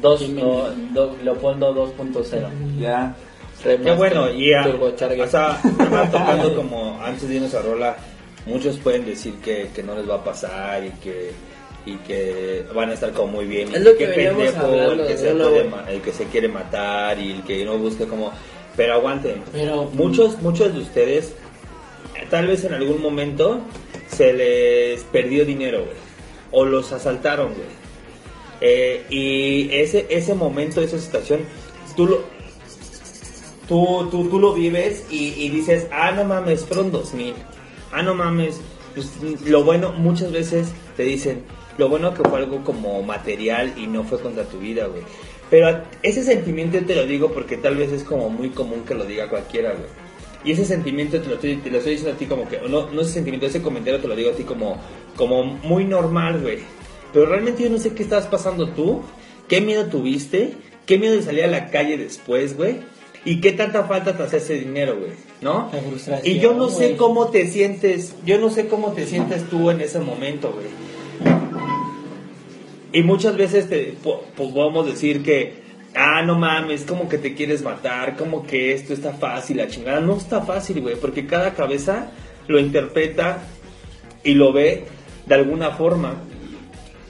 [0.00, 0.70] Dos, Bienvenido.
[0.92, 2.48] do- do- Leopoldo 2.0.
[2.80, 3.14] Ya.
[3.62, 5.60] Qué bueno, y a, o sea,
[6.12, 7.96] tocando como antes de irnos a rola,
[8.44, 11.32] muchos pueden decir que, que no les va a pasar y que
[11.86, 13.68] y que van a estar como muy bien.
[13.70, 16.24] y Es lo que veníamos pendejo hablando, el que, se puede ma- el que se
[16.26, 18.32] quiere matar y el que no busca como...
[18.76, 21.32] Pero aguanten, Pero- muchos, muchos de ustedes,
[22.28, 23.60] tal vez en algún momento
[24.08, 25.96] se les perdió dinero, güey.
[26.50, 27.86] O los asaltaron, güey.
[28.60, 31.40] Eh, y ese, ese momento, esa situación,
[31.94, 32.24] tú lo,
[33.68, 37.34] tú, tú, tú lo vives y, dices, ah, no mames, fueron dos mil.
[37.92, 38.60] Ah, no mames.
[38.94, 39.12] Pues,
[39.44, 41.42] lo bueno, muchas veces te dicen,
[41.76, 45.02] lo bueno que fue algo como material y no fue contra tu vida, güey.
[45.50, 49.04] Pero ese sentimiento te lo digo porque tal vez es como muy común que lo
[49.04, 49.88] diga cualquiera, güey.
[50.44, 52.90] Y ese sentimiento te lo, estoy, te lo estoy diciendo a ti como que, no,
[52.90, 54.80] no ese sentimiento, ese comentario te lo digo a ti como,
[55.16, 56.58] como muy normal, güey.
[57.12, 59.02] Pero realmente yo no sé qué estabas pasando tú,
[59.48, 60.52] qué miedo tuviste,
[60.86, 62.76] qué miedo de salir a la calle después, güey.
[63.24, 65.68] Y qué tanta falta te hace ese dinero, güey, ¿no?
[65.72, 69.48] La frustración, Y yo no sé cómo te sientes, yo no sé cómo te sientes
[69.50, 70.66] tú en ese momento, güey.
[72.92, 75.54] Y muchas veces te po- po- podemos decir que,
[75.94, 80.00] ah, no mames, como que te quieres matar, como que esto está fácil, la chingada.
[80.00, 82.12] No está fácil, güey, porque cada cabeza
[82.46, 83.42] lo interpreta
[84.22, 84.84] y lo ve
[85.26, 86.14] de alguna forma.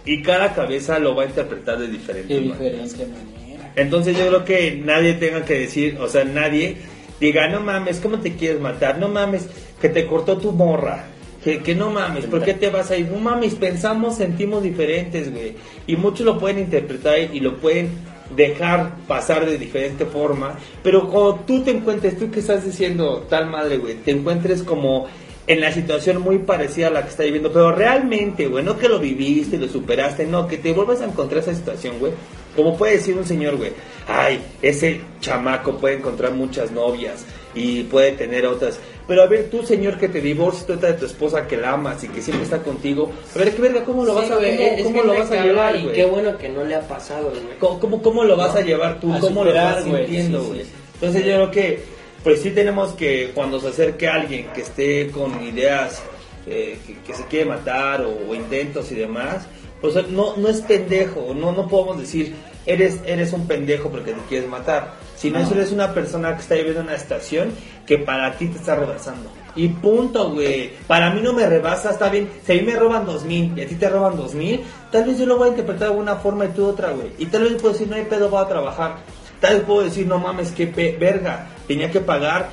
[0.05, 2.83] Y cada cabeza lo va a interpretar de diferente De manera.
[2.83, 3.72] diferente manera.
[3.76, 6.76] Entonces yo creo que nadie tenga que decir, o sea, nadie
[7.20, 8.98] diga, no mames, ¿cómo te quieres matar?
[8.98, 9.48] No mames,
[9.81, 11.05] que te cortó tu morra.
[11.42, 13.09] Que, que no mames, ¿por qué te vas a ir?
[13.09, 15.55] No mames, pensamos, sentimos diferentes, güey.
[15.87, 17.90] Y muchos lo pueden interpretar y lo pueden
[18.35, 20.59] dejar pasar de diferente forma.
[20.83, 25.07] Pero cuando tú te encuentres, tú que estás diciendo tal madre, güey, te encuentres como
[25.46, 28.88] en la situación muy parecida a la que está viviendo, pero realmente, güey, no que
[28.88, 32.12] lo viviste, lo superaste, no, que te vuelvas a encontrar esa situación, güey.
[32.56, 33.72] Como puede decir un señor, güey,
[34.09, 38.80] ay, ese chamaco puede encontrar muchas novias y puede tener otras.
[39.06, 42.02] Pero a ver, tú, señor, que te divorcias, trata de tu esposa que la amas
[42.02, 43.12] y que siempre está contigo.
[43.35, 45.88] A ver, qué verga, ¿cómo lo vas a, güey, cómo, lo vas a llevar, Y
[45.88, 47.59] qué bueno que no le ha pasado, güey.
[47.61, 49.12] ¿Cómo, cómo, cómo lo vas a llevar tú?
[49.12, 50.64] A ¿Cómo lo güey, sintiendo, sí, güey?
[50.64, 50.70] sí.
[50.94, 51.95] Entonces yo creo que,
[52.27, 56.03] pues sí tenemos que, cuando se acerque alguien que esté con ideas
[56.45, 59.47] eh, que, que se quiere matar o, o intentos y demás,
[59.81, 62.35] pues no, no es pendejo, no, no podemos decir,
[62.67, 66.57] eres, eres un pendejo porque te quieres matar, sino eso eres una persona que está
[66.57, 67.53] viviendo una estación
[67.87, 69.31] que para ti te está rebasando.
[69.55, 70.73] Y punto, güey.
[70.89, 72.29] Para mí no me rebasa, está bien.
[72.45, 75.05] Si a mí me roban dos mil y a ti te roban dos mil, tal
[75.05, 77.12] vez yo lo voy a interpretar de una forma y tú otra, güey.
[77.19, 78.97] Y tal vez puedo decir, no hay pedo, voy a trabajar.
[79.41, 81.51] Tal vez puedo decir, no mames, qué verga.
[81.66, 82.50] Tenía que pagar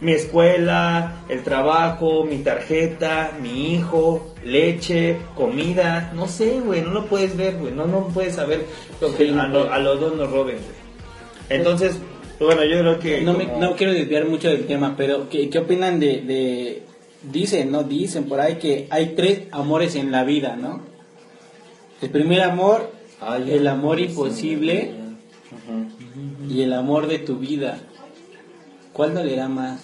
[0.00, 7.06] mi escuela, el trabajo, mi tarjeta, mi hijo, leche, comida, no sé, güey, no lo
[7.06, 8.66] puedes ver, güey, no, no puedes saber
[9.00, 10.76] lo que Sí, a, lo- a los dos nos roben, güey.
[11.48, 11.98] Entonces,
[12.38, 13.22] bueno, yo creo que...
[13.22, 16.82] No, me, como- no quiero desviar mucho del tema, pero ¿qué, qué opinan de, de...
[17.22, 17.82] Dicen, ¿no?
[17.82, 20.82] Dicen por ahí que hay tres amores en la vida, ¿no?
[22.02, 24.90] El primer amor, Ay, el amor imposible
[26.50, 27.78] y el amor de tu vida.
[28.96, 29.80] ¿Cuál dolerá más?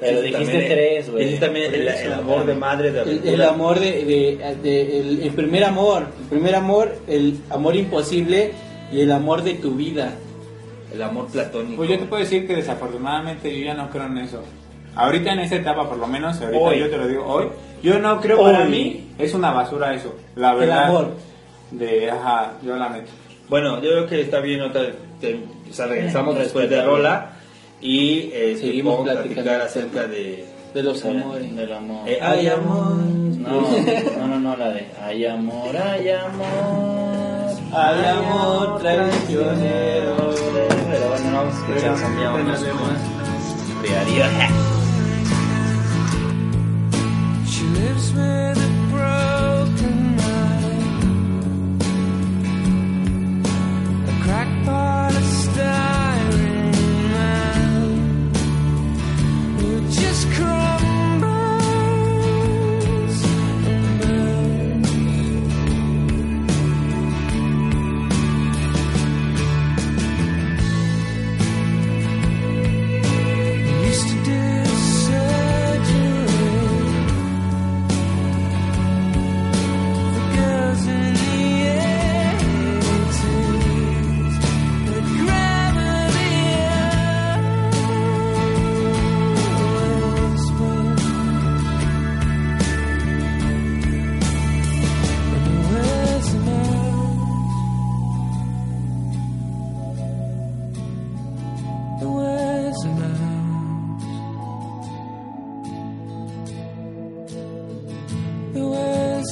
[0.00, 1.24] Pero dijiste tres, güey.
[1.34, 3.32] ese también el, el amor de madre de El, aventura.
[3.34, 8.52] el amor de, de- de- el, el primer amor, el primer amor, el amor imposible
[8.92, 10.12] y el amor de tu vida.
[10.92, 11.76] El amor platónico.
[11.76, 14.40] Pues yo te puedo decir que desafortunadamente yo ya no creo en eso.
[14.94, 16.78] Ahorita en esta etapa, por lo menos, ahorita Hoy.
[16.78, 17.46] yo te lo digo hoy,
[17.82, 18.52] yo no creo Hoy.
[18.52, 20.84] para mí, es una basura eso, la El verdad.
[20.84, 21.08] amor.
[21.72, 23.10] De, ajá, yo la meto.
[23.48, 27.32] Bueno, yo creo que está bien otra te- o sea, regresamos después de Rola
[27.80, 29.34] y eh, Seguimos platicando.
[29.34, 30.46] platicar acerca de...
[30.74, 31.54] De los amores.
[31.54, 32.08] Del amor.
[32.08, 32.96] Eh, hay amor.
[32.96, 33.60] No,
[34.18, 37.46] no, no, no, la de hay amor, hay amor.
[37.72, 40.34] Hay amor traicionero.
[40.90, 41.96] Pero bueno, vamos a escuchar.
[43.84, 44.50] Radiohead.
[47.46, 48.53] She lives with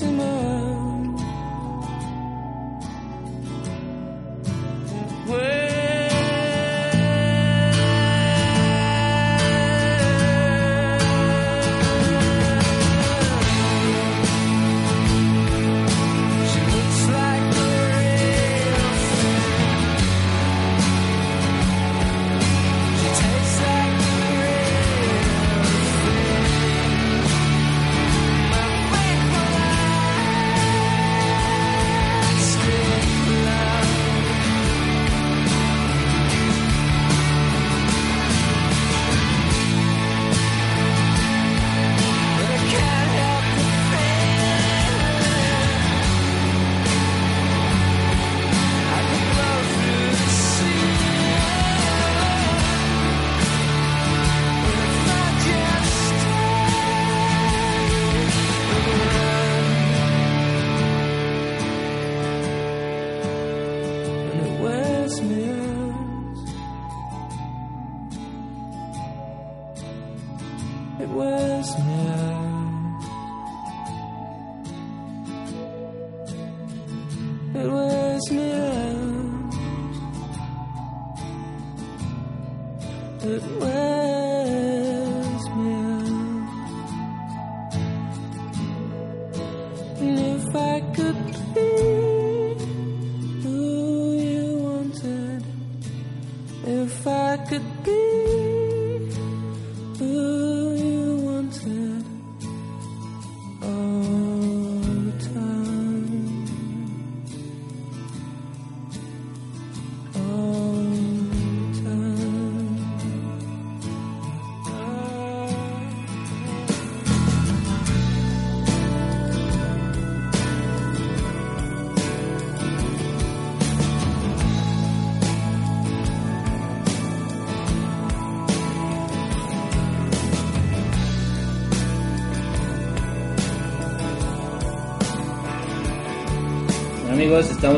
[0.03, 0.62] customer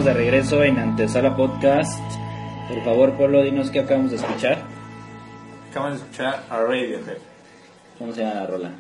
[0.05, 1.99] estamos de regreso en Antesala Podcast.
[2.69, 4.63] Por favor, Polo, dinos qué acabamos de escuchar.
[5.71, 7.19] Acabamos de escuchar a Radiohead.
[7.99, 8.73] ¿Cómo se llama la rola?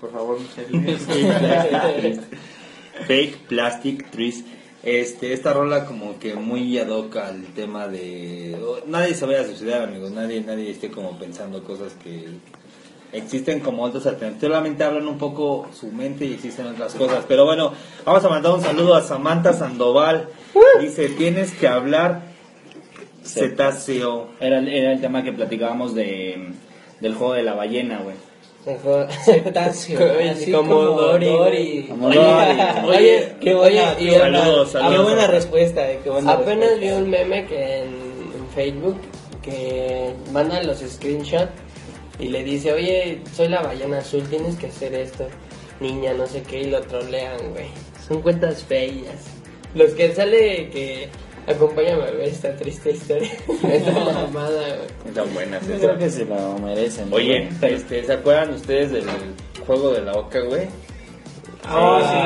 [0.00, 0.96] Por favor, Michelle.
[3.06, 4.44] Fake Plastic Trees.
[4.84, 8.56] Este, esta rola como que muy ad hoc al tema de...
[8.86, 10.12] Nadie se vaya a suicidar, amigos.
[10.12, 12.28] Nadie, nadie esté como pensando cosas que
[13.14, 14.40] existen como otras alternativas.
[14.50, 17.24] Solamente hablan un poco su mente y existen otras cosas.
[17.26, 17.72] Pero bueno,
[18.04, 20.28] vamos a mandar un saludo a Samantha Sandoval.
[20.80, 22.22] Dice, tienes que hablar
[23.24, 24.28] cetáceo.
[24.40, 26.52] Era, el- era el tema que platicábamos de,
[27.00, 28.16] del juego de la ballena, güey.
[29.24, 30.00] Cetáceo,
[30.32, 31.26] así como Dory.
[31.26, 31.86] Dory.
[31.88, 32.20] Como Dory.
[32.88, 35.04] Oye, qué buena, Oye, qué buena- saludos, qué saludos.
[35.04, 38.96] buena respuesta, eh, qué buena Apenas vi un meme que en, en Facebook
[39.42, 41.50] que manda los screenshots
[42.18, 45.26] y le dice, oye, soy la ballena azul, tienes que hacer esto,
[45.80, 47.68] niña, no sé qué, y lo trolean, güey.
[48.06, 49.26] Son cuentas feas.
[49.74, 51.08] Los que sale que
[51.46, 53.30] acompáñame a ver esta triste historia.
[53.68, 55.08] esta mamada, güey.
[55.08, 55.66] Están buenas.
[55.66, 57.12] Yo creo que se lo merecen.
[57.12, 57.74] Oye, güey.
[57.74, 59.04] este, ¿se acuerdan ustedes del
[59.66, 60.68] juego de la oca, güey?
[61.72, 62.16] Oh, sí.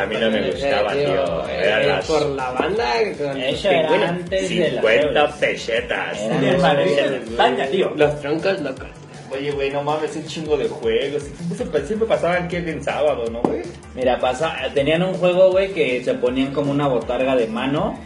[0.00, 1.48] A mí no me gustaba, tío.
[1.48, 2.84] Eran Eh, las Por la banda.
[3.18, 4.08] con los Eso era pingüinos.
[4.10, 6.18] antes de la 50 pesetas.
[6.20, 7.90] España, tío.
[7.96, 8.86] Los troncos locos.
[9.30, 11.22] Oye, güey, no mames, un chingo de juegos.
[11.56, 13.62] Siempre, siempre pasaban que en sábado, ¿no, güey?
[13.94, 17.98] Mira, pasa, tenían un juego, güey, que se ponían como una botarga de mano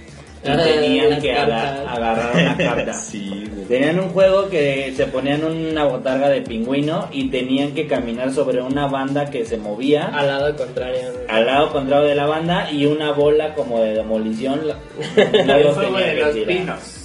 [0.55, 2.93] y tenían que agarrar una carta.
[2.95, 3.45] Sí.
[3.69, 8.63] Tenían un juego que se ponían una botarga de pingüino y tenían que caminar sobre
[8.63, 11.01] una banda que se movía Al lado contrario.
[11.29, 14.61] al lado contrario de la banda y una bola como de demolición.
[14.69, 14.77] la-
[15.17, 16.47] El luego juego tenía de que los tirar.
[16.49, 17.03] pinos.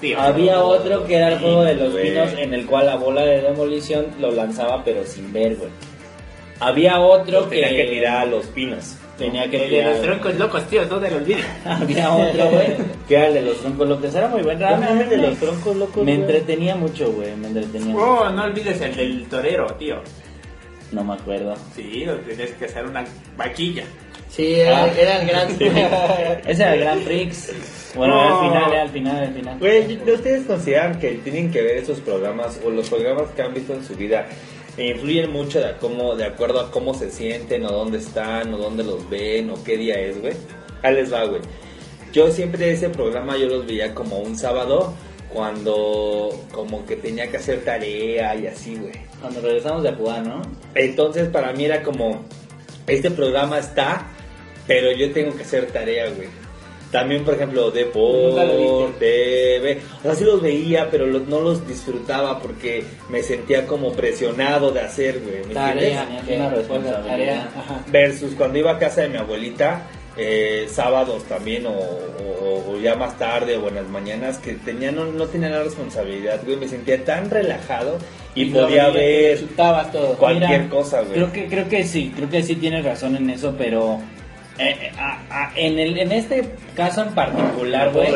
[0.00, 0.20] Tío.
[0.20, 2.10] Había otro que era el juego de los güey.
[2.10, 5.70] pinos en el cual la bola de demolición lo lanzaba pero sin ver, güey.
[6.60, 8.96] Había otro que Tenía que tirar a los pinos.
[9.18, 11.44] Tenía que El de los troncos locos, tío, no te lo olvides.
[11.64, 12.76] Había otro, güey,
[13.08, 14.14] que era el de los troncos locos.
[14.14, 14.60] Era muy bueno.
[14.60, 16.04] Realmente de me- los troncos locos.
[16.04, 17.34] Me entretenía mucho, güey.
[17.36, 18.04] Me entretenía mucho.
[18.04, 19.96] Oh, no olvides el del torero, tío.
[20.92, 21.54] No me acuerdo.
[21.74, 23.04] Sí, donde tienes que hacer una
[23.36, 23.84] vaquilla.
[24.34, 24.90] Sí, era, Ah.
[24.98, 25.48] era el gran.
[26.46, 27.52] Ese era el Grand Prix.
[27.94, 28.40] Bueno, No.
[28.40, 29.58] al final, eh, al final, al final.
[29.60, 33.72] Güey, ¿ustedes consideran que tienen que ver esos programas o los programas que han visto
[33.74, 34.26] en su vida
[34.76, 38.52] e influyen mucho de, a cómo, de acuerdo a cómo se sienten o dónde están
[38.52, 40.34] o dónde los ven o qué día es, güey?
[40.82, 41.40] Ahí les va, güey.
[42.12, 44.92] Yo siempre ese programa yo los veía como un sábado
[45.32, 48.92] cuando como que tenía que hacer tarea y así, güey.
[49.20, 50.42] Cuando regresamos de jugar, ¿no?
[50.74, 52.24] Entonces para mí era como,
[52.88, 54.08] este programa está,
[54.66, 56.28] pero yo tengo que hacer tarea, güey.
[56.90, 62.38] También, por ejemplo, Deporte, TV, o sea, sí los veía, pero los- no los disfrutaba
[62.38, 65.44] porque me sentía como presionado de hacer, güey.
[65.46, 66.06] ¿me Tarea.
[66.08, 67.48] una Tarea, responsabilidad.
[67.90, 69.82] Versus cuando iba a casa de mi abuelita,
[70.16, 74.92] eh, sábados también, o, o- o ya más tarde, o en las mañanas, que tenía,
[74.92, 76.56] no, no tenía la responsabilidad, güey.
[76.56, 77.98] Me sentía tan relajado
[78.36, 80.14] y, podía ver todo.
[80.16, 81.14] cualquier Mira, cosa, güey.
[81.14, 83.98] Creo que, creo que sí, creo que sí tienes razón en eso, pero
[84.58, 86.44] eh, eh, a- a- en, el, en este
[86.76, 88.06] caso en particular, güey,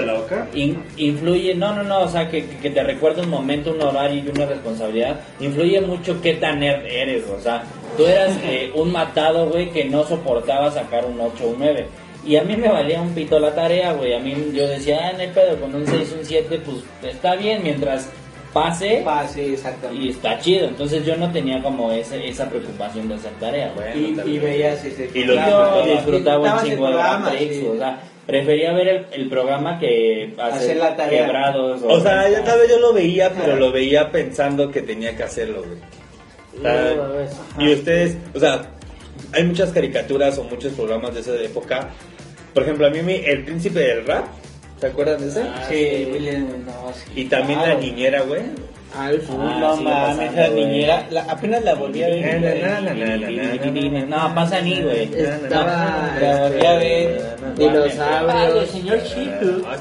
[0.55, 4.23] in- influye, no, no, no, o sea, que, que te recuerda un momento, un horario
[4.25, 7.65] y una responsabilidad, influye mucho qué tan nerd eres, o sea,
[7.97, 11.87] tú eras eh, un matado, güey, que no soportaba sacar un 8 o un 9.
[12.27, 14.13] Y a mí me valía un pito la tarea, güey.
[14.13, 16.79] A mí yo decía, ah, hay pedo, con un 6, un 7, pues
[17.15, 18.11] está bien, mientras
[18.53, 20.09] pase Ah, sí, y exactamente.
[20.11, 20.69] está chido.
[20.69, 24.13] Entonces yo no tenía como ese, esa preocupación de hacer tarea, güey.
[24.15, 27.67] Y, y veías ese Y lo programa, Yo disfrutaba un chingo de Prix, sí.
[27.67, 31.25] o sea, prefería ver el, el programa que hacer, Hacer la tarea.
[31.27, 31.81] quebrados.
[31.85, 33.61] O sea, yo, tal vez yo lo veía, pero Ajá.
[33.61, 35.79] lo veía pensando que tenía que hacerlo, güey.
[36.59, 37.31] O sea, No, mames.
[37.59, 38.63] y ustedes, o sea,
[39.33, 41.89] hay muchas caricaturas o muchos programas de esa época.
[42.55, 44.25] Por ejemplo, a mí El Príncipe del Rap,
[44.81, 45.43] ¿se acuerdan de ese?
[45.43, 46.47] Ah, Sí, William.
[47.15, 47.81] Y también La Claro.
[47.81, 48.43] Niñera, güey.
[48.99, 49.29] Alf.
[49.31, 54.09] Ah, no mames, esa niñera, la- apenas la volví a ver.
[54.09, 55.03] No, pasa ni, güey.
[55.15, 56.11] Estaba.
[56.21, 57.37] La volví a ver.
[57.57, 58.31] Dinosaurio.
[58.31, 59.63] Ay, el señor Shifu.
[59.67, 59.77] Ah,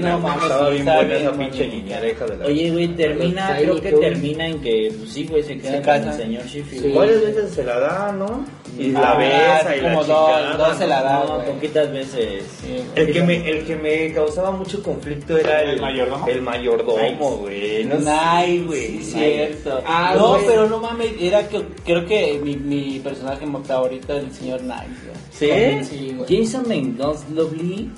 [0.00, 2.46] no mames, estaba bien buena esa pinche niñera, hija de la...
[2.46, 6.14] Oye, güey, termina, creo que termina en que, pues sí, güey, se queda con el
[6.14, 6.42] señor.
[6.48, 6.64] Sí.
[6.92, 8.44] ¿Cuántas veces se la da, no?
[8.78, 11.92] Y la Ah, besa y la como dos, chingada, dos se la da, No, poquitas
[11.92, 12.44] veces.
[12.60, 12.84] Sí.
[12.94, 16.26] El que, me, el que me causaba mucho conflicto era el, ¿El mayordomo?
[16.28, 17.84] El mayordomo, güey.
[17.84, 17.98] No.
[18.00, 19.80] Nay, güey, cierto.
[19.86, 24.32] Ah, no, pero no mames, era que creo que mi, mi personaje favorito es el
[24.32, 25.16] señor Knight, güey.
[25.30, 25.84] ¿Sí?
[25.84, 26.44] Sí, güey.
[26.44, 27.90] Jason Mendoza Lovely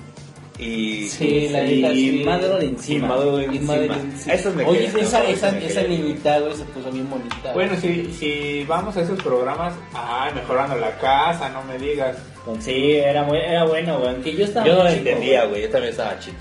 [0.59, 2.41] Y, Sí, la y y encima.
[2.61, 3.09] Y encima.
[3.09, 4.31] Madeline, sí.
[4.31, 7.53] Esos me Oye, esa, esa, me esa niñita, güey, se puso bien bonita.
[7.53, 12.17] Bueno, si, si vamos a esos programas, ah, mejorando la casa, no me digas.
[12.61, 14.11] Sí, era, era bueno, güey.
[14.15, 15.63] Aunque yo estaba Yo no chico, entendía, güey.
[15.63, 16.37] Yo también estaba chico.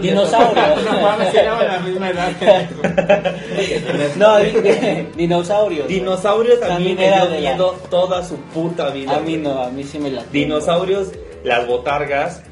[0.00, 0.84] Dinosaurios.
[0.84, 2.32] no mames, teníamos la misma edad.
[4.16, 5.86] no, di- dinosaurios.
[5.86, 9.16] a mí También me era dio de la- miedo toda su puta vida.
[9.16, 10.22] A mí no, a mí sí me la.
[10.30, 11.08] Dinosaurios,
[11.42, 12.42] las botargas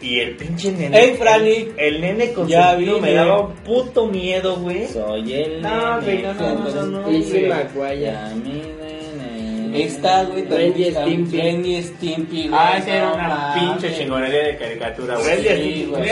[0.00, 0.98] y el pinche nene.
[0.98, 1.68] ¡Ey, Franny!
[1.76, 3.06] El, el nene con Ya sentido vine.
[3.08, 4.86] me daba un puto miedo, güey.
[4.88, 6.22] Soy el No, nene.
[6.22, 7.50] no, no, no, no, no, Lizzie güey.
[7.64, 8.00] McGuire.
[8.00, 9.84] Ya, mi nene.
[9.84, 10.42] Esta, güey,
[10.88, 11.36] está- Stimpy.
[11.40, 12.60] Renny Stimpy, güey.
[12.60, 15.42] Ah, esa era una pinche chingonería de caricatura, güey.
[15.42, 16.10] Sí, güey.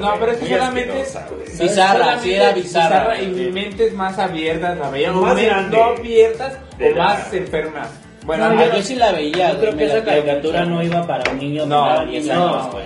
[0.00, 1.04] no, pero es que solamente-.
[1.60, 3.20] Bizarra, sí era bizarra.
[3.20, 5.20] Y mentes más abiertas, la veían.
[5.20, 5.76] Más no grande.
[5.76, 7.88] no abiertas De o la- más enfermas.
[8.24, 9.54] Bueno, a mí- yo sí la veía.
[9.54, 12.48] Yo creo que esa la- caricatura no iba para un niño de 10 no.
[12.58, 12.84] años, güey.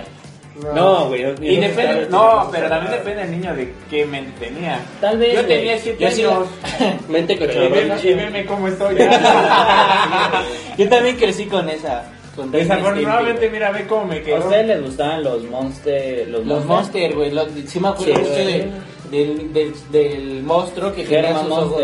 [0.75, 1.21] No, güey.
[1.23, 4.79] yo- Y yo depende, no, pero también depende del niño de qué mente tenía.
[5.01, 6.47] Tal vez, Yo tenía 7 Yo sí años.
[7.09, 8.95] Mente Y veme, y veme cómo estoy.
[10.77, 12.03] Yo también crecí con esa.
[12.51, 14.37] Desafortunadamente, mira, ve cómo me ¿A quedó.
[14.39, 16.27] ustedes les gustaban los Monster?
[16.29, 16.55] Los, güey.
[16.57, 17.31] Los Monster, güey.
[17.31, 18.71] los- Sí me acuerdo de-
[19.13, 21.83] del, del, del monstruo que tenía Herman sus ojos.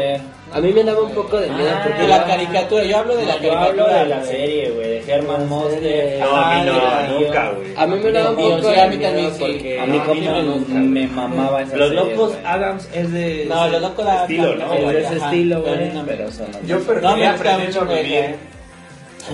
[0.51, 3.15] A mí me daba un poco de miedo Ah, porque De la caricatura, yo hablo
[3.15, 3.83] de la No, yo caricatura.
[3.85, 6.19] hablo de la serie, güey, de Herman Monster.
[6.19, 7.73] No, a mí no, Ah, nunca, güey.
[7.77, 9.39] a mí me daba un poco de mí miedo también, sí.
[9.39, 12.33] porque A mí No, como a mí no me mamaba esa Los locos.
[12.43, 13.45] Adams es de.
[13.47, 14.73] No, los locos la estilo, ¿no?
[14.73, 15.91] Es de ese Ajá, estilo, güey.
[16.65, 17.87] Yo No me gusta mucho.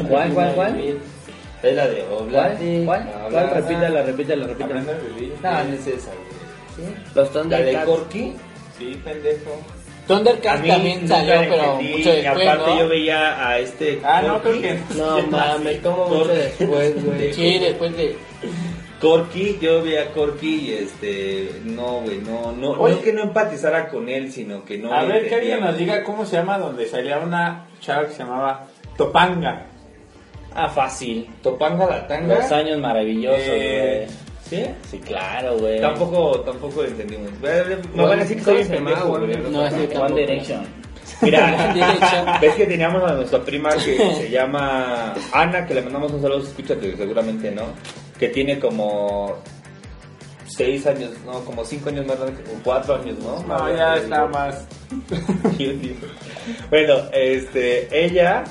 [0.10, 0.98] ¿Cuál, cuál, cuál?
[1.64, 2.60] Es la de Oblast.
[2.60, 2.84] Sí.
[2.86, 3.10] ¿Cuál?
[3.32, 3.50] ¿Cuál?
[3.52, 4.82] Repítala, repítala, repítala.
[4.82, 6.35] No, no es esa, güey.
[7.16, 7.86] Los La de Thundercats.
[7.86, 8.34] Corky.
[8.78, 9.62] Sí, pendejo.
[10.08, 12.80] Thundercats también salió, pero entendí, mucho Y después, aparte ¿no?
[12.80, 17.34] yo veía a este Ah, no, creo que No mames, como mucho después, güey.
[17.34, 18.16] Sí, después de...
[19.02, 22.96] Corky, yo veía a Corky y este, no, güey, no, no, Oye.
[22.96, 26.04] no que no empatizara con él, sino que no A ver, que alguien nos diga
[26.04, 28.68] cómo se llama donde salía una chava que se llamaba
[28.98, 29.66] Topanga.
[30.56, 31.30] Ah, fácil.
[31.44, 32.36] Topanga la tanga.
[32.36, 34.08] Los años maravillosos, Eh,
[34.50, 34.64] ¿Sí?
[34.90, 35.82] Sí, claro, güey.
[35.82, 37.32] Tampoco, tampoco lo entendimos.
[37.42, 39.38] Me van a decir que soy ¿Cómo un pendejo, güey?
[39.52, 40.22] No, sí, One.
[40.22, 40.86] Direction.
[41.22, 46.22] Mira, ves que teníamos a nuestra prima que se llama Ana, que le mandamos un
[46.22, 47.64] saludo, escúchate, seguramente no,
[48.20, 49.36] que tiene como
[50.48, 52.30] seis años, no, como cinco años más o
[52.64, 53.42] cuatro años, ¿no?
[53.44, 54.68] No, ya está más.
[56.70, 58.44] bueno, este, ella,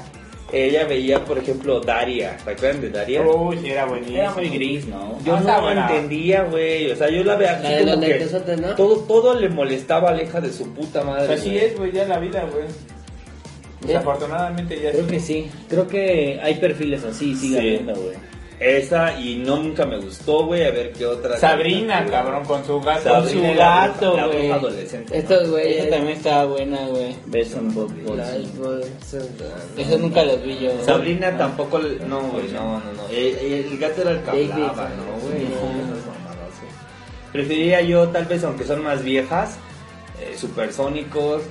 [0.55, 3.23] ella veía, por ejemplo, Daria, ¿te acuerdan de Daria?
[3.23, 4.19] Uy, sí, era buenísimo.
[4.19, 5.19] Era muy gris, ¿no?
[5.25, 5.89] Yo Ah, no buena.
[5.89, 6.91] entendía, güey.
[6.91, 8.27] O sea, yo la veía así como que
[8.77, 11.27] todo, todo le molestaba a Aleja de su puta madre.
[11.27, 12.65] Pues así es, güey, ya la vida, güey.
[13.87, 15.51] Desafortunadamente ya Creo que sí.
[15.69, 17.59] Creo que hay perfiles así, sigue Sí.
[17.59, 18.15] habiendo, güey.
[18.61, 20.65] Esa y no nunca me gustó, güey.
[20.65, 21.37] A ver qué otra.
[21.37, 23.03] Sabrina, cabrón, con su gato.
[23.03, 24.39] Sabrina, Con su la gato, la güey.
[24.43, 25.19] bruja adolescente.
[25.19, 25.91] Estos Esa güeyes.
[25.91, 27.17] también estaba buena, güey.
[28.17, 29.29] Las bolsas.
[29.77, 30.71] Eso nunca los vi yo.
[30.85, 31.79] Sabrina tampoco.
[31.79, 33.09] le- No, güey, no, no, no.
[33.11, 35.45] El, el- gato era el que David, hablaba, ¿no, güey?
[35.45, 36.15] güey.
[37.33, 39.57] Preferiría yo, tal vez, aunque son más viejas,
[40.21, 41.43] eh, supersónicos,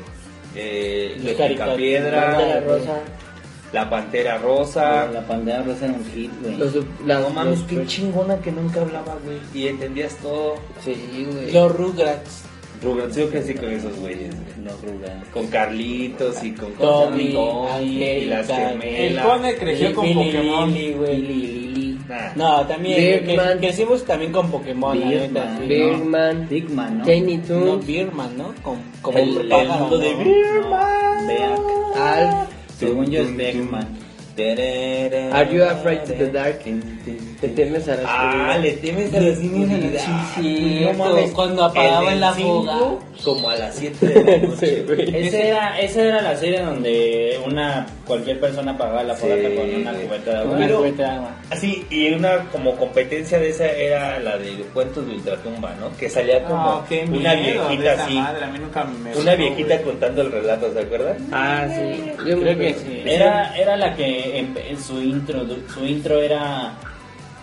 [0.56, 1.36] eh, Los
[3.82, 5.08] picapiedra, Pantera rosa.
[5.12, 5.86] la pantera rosa.
[5.88, 6.58] La era un hit, güey.
[6.58, 9.38] Los, las, No mames, los- qué chingona que nunca hablaba, güey.
[9.54, 10.56] Y entendías todo.
[10.84, 11.52] Sí, güey.
[11.52, 12.44] Los Rugrats.
[12.82, 14.66] Rugrats, yo crecí con esos güeyes, güey.
[14.66, 15.30] Los Rugrats.
[15.30, 18.74] Con Carlitos y con Tommy, Tommy y las Angélica.
[18.74, 19.26] El gemelas.
[19.26, 20.74] Cone creció con Billy, Pokémon.
[20.74, 21.18] Lili, güey.
[21.22, 22.00] Lili.
[22.10, 22.34] Nah.
[22.36, 23.24] No, también.
[23.26, 25.66] Que, crecimos también con Pokémon, la.
[25.68, 26.50] Birdman.
[26.50, 27.06] Digman, ¿no?
[27.06, 27.86] Tiny No, Toons.
[27.88, 28.54] Birdman, ¿no?
[28.62, 30.14] Con, como El- el pájaro, mundo de
[31.40, 31.96] ¿no?
[32.04, 32.50] Alf.
[32.78, 33.98] Según yo es Beckman.
[35.32, 36.64] Are you afraid of the dark?
[37.44, 38.60] ¿Te temes a la Ah, oscuridad?
[38.62, 40.02] le temes a la oscuridad.
[40.36, 41.32] Sí, No mames.
[41.32, 42.78] cuando apagaban la fuga.
[43.22, 44.86] Como a las 7 de la noche.
[45.28, 49.56] Esa era, esa era la serie donde una cualquier persona pagaba la fogata Sí.
[49.58, 50.52] con una cubeta de agua.
[50.56, 51.32] Una Pero- cubeta de agua.
[51.50, 55.96] Así, y una como competencia de esa era la de cuentos de ultratumba, ¿no?
[55.98, 58.14] Que salía como Ah, qué una miedo viejita así.
[58.16, 59.84] madre, a mí nunca me Una viejita güey.
[59.86, 61.18] contando el relato, ¿se acuerdan?
[61.34, 62.04] Ah, sí.
[62.26, 63.02] Yo Creo que sí.
[63.06, 66.74] Era, era la que en, en su intro, su intro era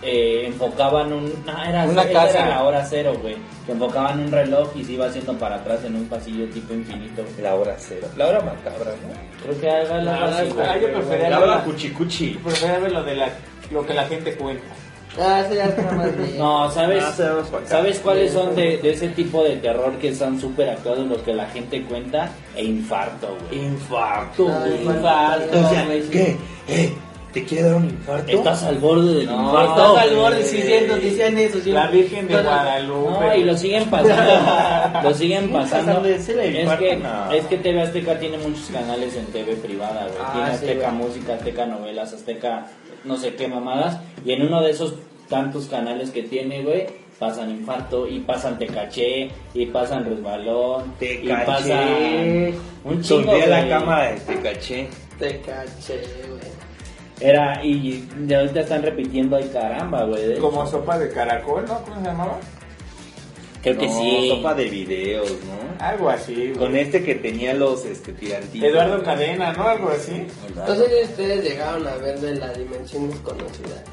[0.01, 2.39] eh, enfocaban un, no, era, Una esa casa.
[2.39, 3.35] era la hora cero, güey,
[3.65, 7.23] que enfocaban un reloj y se iba haciendo para atrás en un pasillo tipo infinito.
[7.41, 8.07] La hora cero.
[8.17, 9.43] La hora macabra, ¿no?
[9.43, 10.81] Creo que haga la Ah, así, güey.
[10.81, 12.29] yo prefería La ver hora cuchicuchi.
[12.43, 13.29] prefería ver lo de la,
[13.71, 14.63] lo que la gente cuenta.
[15.19, 16.37] Ah, eso ya está más bien.
[16.37, 17.13] No, ¿sabes, Ah,
[17.51, 17.67] para acá.
[17.67, 21.33] ¿sabes cuáles son de, de ese tipo de terror que están súper actuados los que
[21.33, 22.29] la gente cuenta?
[22.55, 23.61] E infarto, güey.
[23.65, 24.83] Infarto, Ah, güey.
[24.85, 26.01] infarto, O sea, güey.
[26.09, 26.37] ¿qué?
[26.69, 26.93] ¿Eh?
[27.33, 28.29] ¿Te quiere dar un infarto?
[28.31, 29.71] Estás al borde del No, infarto.
[29.95, 31.59] Estás al borde, sí, cierto, decían eso.
[31.61, 31.71] sí.
[31.71, 32.33] La Virgen de.
[32.33, 33.09] Guadalupe.
[33.25, 35.01] No, y lo siguen pasando.
[35.03, 36.01] lo siguen pasando.
[36.01, 37.31] de Es que, no.
[37.31, 40.17] es que TV Azteca tiene muchos canales en TV privada, güey.
[40.21, 40.91] Ah, tiene sí, Azteca.
[40.91, 42.67] Música, Azteca Novelas, Azteca
[43.05, 43.97] no sé qué mamadas.
[44.25, 44.95] Y en uno de esos
[45.29, 51.13] tantos canales que tiene, güey, pasan infarto y pasan te caché y pasan resbalón Te
[51.23, 51.45] y caché.
[51.45, 54.89] pasan un chingo a la cama de te caché.
[57.21, 60.37] Era, y de ahorita están repitiendo, ay caramba, güey.
[60.39, 61.81] Como sopa de caracol, ¿no?
[61.83, 62.39] ¿Cómo se llamaba?
[63.61, 64.29] Creo que sí.
[64.35, 65.85] sopa de videos, ¿no?
[65.85, 66.53] Algo así, güey.
[66.53, 68.67] Con este que tenía los este, tirantitos.
[68.69, 69.67] Eduardo Cadena, ¿no?
[69.67, 70.25] Algo así.
[70.47, 73.83] Entonces ustedes llegaron a ver de la dimensión desconocida.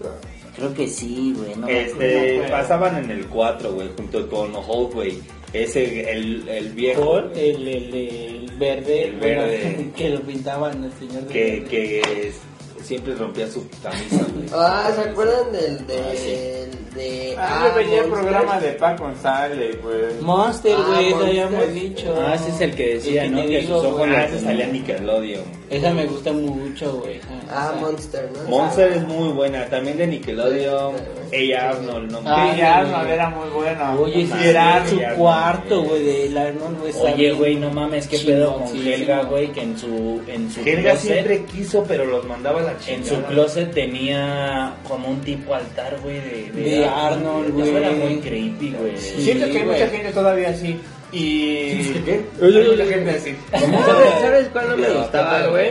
[0.00, 0.08] No.
[0.56, 1.54] Creo que sí, güey.
[1.56, 2.52] No me Este, acuerdo.
[2.56, 5.18] pasaban en el 4, güey, junto con Hulk, güey.
[5.52, 9.60] Ese, el, el viejo, El, el, el verde, El verde.
[9.76, 11.64] bueno, que lo pintaban el señor de que, verde.
[11.68, 12.40] que es-
[12.84, 14.46] siempre rompía su camisa, güey.
[14.52, 16.94] Ah, ¿se acuerdan del de, Ah, sí.
[16.94, 20.20] de Ah, yo veía el programa de Paco González, güey.
[20.20, 21.28] Monster, Ah, güey, Monster.
[21.28, 22.14] habíamos dicho.
[22.20, 23.42] Ah, ese es el que decía, El ¿no?
[23.46, 24.14] Que sus ojos güey.
[24.14, 25.44] Ah, ese salía en Nickelodeon.
[25.76, 27.20] Esa me gusta mucho, güey.
[27.50, 27.80] Ah, Esa.
[27.80, 28.48] Monster, ¿no?
[28.48, 30.94] Monster es muy buena, también de Nickelodeon.
[31.32, 34.00] Ella Arnold, no Ah, Sí, Arnold era muy bueno.
[34.00, 35.88] Oye, No si era su cuarto, güey.
[36.04, 38.76] güey, de la no, no está Oye, güey, no mames, qué pedo con.
[38.86, 42.64] Helga, güey, que en su, en su Helga closet, siempre quiso, pero los mandaba a
[42.64, 42.96] la chingada.
[42.96, 47.68] en su closet tenía como un tipo altar, güey, de, De Arnold, güey.
[47.68, 48.96] Eso era muy creepy, güey.
[48.96, 49.22] Sí.
[49.22, 49.80] Siento que hay güey.
[49.80, 50.78] mucha gente todavía así.
[51.14, 51.92] Y.
[52.04, 52.20] ¿Qué?
[52.42, 53.36] Hay mucha gente así.
[53.52, 55.70] ¿Sabes, ¿Sabes cuál no me gustaba, ¿qué güey?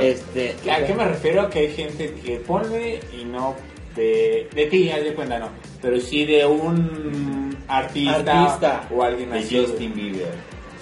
[0.00, 1.48] Este, ¿A qué me refiero?
[1.50, 3.54] Que hay gente que pone y no
[3.96, 5.48] de, de ti, haz de cuenta, no.
[5.80, 8.88] Pero sí de un artista, Artista.
[8.94, 9.58] o alguien De así.
[9.58, 10.32] Justin Bieber.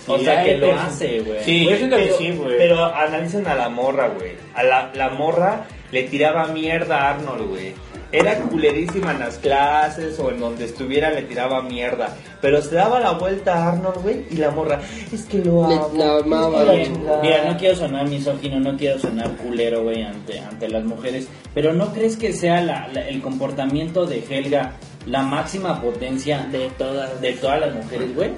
[0.04, 1.44] Sí, o sea, hay que lo personas- hace, güey.
[1.44, 2.58] Sí, yo siento que pero, sí, güey.
[2.58, 4.32] pero analicen a la morra, güey.
[4.54, 7.72] A la, la morra le tiraba mierda a Arnold, güey.
[8.18, 12.16] Era culerísima en las clases o en donde estuviera le tiraba mierda.
[12.40, 14.80] Pero se daba la vuelta a Arnold, güey, y la morra,
[15.12, 15.90] es que lo Le- amo.
[15.96, 16.84] la amaba, es que la güey.
[16.86, 17.22] chingada".
[17.22, 21.72] Mira, no quiero sonar misógino, no quiero sonar culero, güey, ante, ante las mujeres, pero
[21.72, 24.72] ¿no crees que sea la- la- el comportamiento de Helga
[25.06, 27.20] la máxima potencia de todas.
[27.20, 28.30] de todas las mujeres, güey?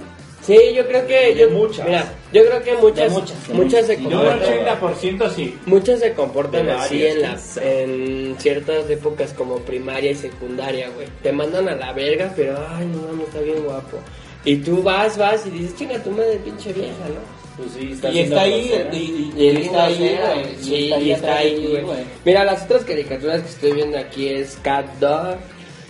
[0.43, 1.35] Sí, yo creo que.
[1.37, 1.87] Yo, muchas.
[1.87, 3.13] Mira, yo creo que muchas.
[3.13, 4.41] Muchas, muchas se comportan.
[4.81, 5.59] 80% sí.
[5.67, 11.09] Muchas se comportan así en, las, en ciertas épocas como primaria y secundaria, güey.
[11.23, 13.99] Te mandan a la verga, pero ay, no mames, está bien guapo.
[14.45, 17.39] Y tú vas, vas y dices, chinga tu madre, pinche vieja, ¿no?
[17.59, 20.57] Pues sí, Y siendo está ahí, y, y- Y y está ahí, güey.
[20.63, 22.05] Sí, y está y está ahí, güey.
[22.25, 25.37] Mira, las otras caricaturas que estoy viendo aquí es Cat Dog,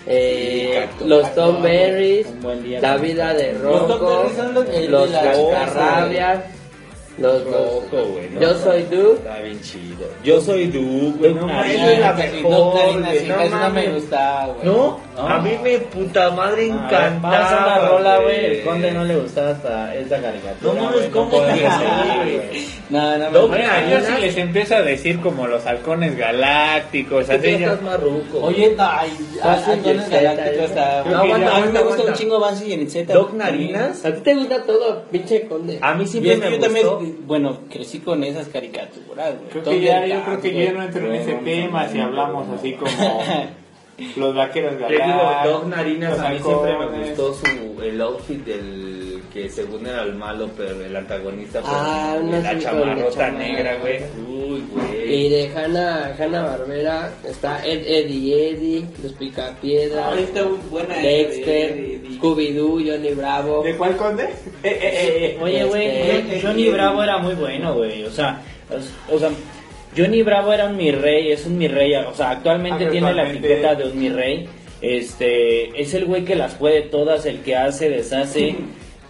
[0.08, 0.86] eh.
[1.04, 2.26] Los Tom Berries,
[2.80, 6.40] La vida de Rocco, los de- Los Cascarrabias,
[7.18, 8.30] Los Loco, güey.
[8.30, 8.40] ¿no?
[8.40, 9.14] Yo soy Duke.
[9.18, 10.06] Está bien chido.
[10.22, 11.34] Yo soy Duke, güey.
[11.34, 13.94] No, mames, es la mejor, güey, no no me mames.
[13.94, 14.58] gusta, güey.
[14.66, 15.00] ¿No?
[15.16, 15.28] No.
[15.28, 17.38] A mí me puta madre encantaba.
[17.40, 18.44] Vamos a una rola, güey.
[18.58, 20.74] El conde no le gustaba hasta esta caricatura.
[20.74, 21.60] No mames, ¿cómo güey.
[22.90, 23.46] No, no gusta.
[23.48, 28.38] Bueno, yo sí les empiezo a decir como los halcones galácticos, así ya- estás marruco.
[28.42, 29.10] Oye, no, ay,
[29.42, 30.70] Fácil Halcones Galácticos
[31.06, 33.12] No, aguanta, a mí me gusta un chingo Bansi y en el Z.
[33.12, 34.04] Doc Narinas.
[34.04, 35.78] A ti te gusta todo, pinche conde.
[35.82, 39.50] A mí siempre me yo bueno, crecí con esas caricaturas, güey.
[39.50, 40.64] Creo que ya, yo creo que güey.
[40.64, 42.92] ya no entro en ese tema si hablamos así como
[44.16, 45.52] los vaqueros digo, galácticos.
[45.52, 50.02] Doc Narinas los a mí siempre me gustó su, el outfit del que según era
[50.02, 53.38] el malo, pero el antagonista, pero Ah, con una la chamarrota chamarra.
[53.38, 53.98] negra, güey.
[54.28, 55.28] Uy, Y güey.
[55.28, 60.94] de Hanna, Hanna Barbera está Ed, Eddie Eddie, Los Picapiedras, Ah, está muy buena.
[60.96, 63.62] Dexter, de- de- Scooby-Doo, Johnny Bravo.
[63.62, 64.24] ¿De cuál conde?
[64.24, 64.28] Eh,
[64.64, 65.38] eh, eh, eh.
[65.40, 68.04] Oye, güey, Este- Johnny- Bravo era muy bueno, güey.
[68.04, 68.40] O sea,
[69.10, 69.30] o sea,
[69.96, 71.94] Johnny Bravo era un mi rey, es un mi rey.
[71.94, 74.48] O sea, actualmente Ah, tiene la etiqueta de un mi rey.
[74.80, 78.56] Este, es el güey que las puede todas, el que hace, deshace.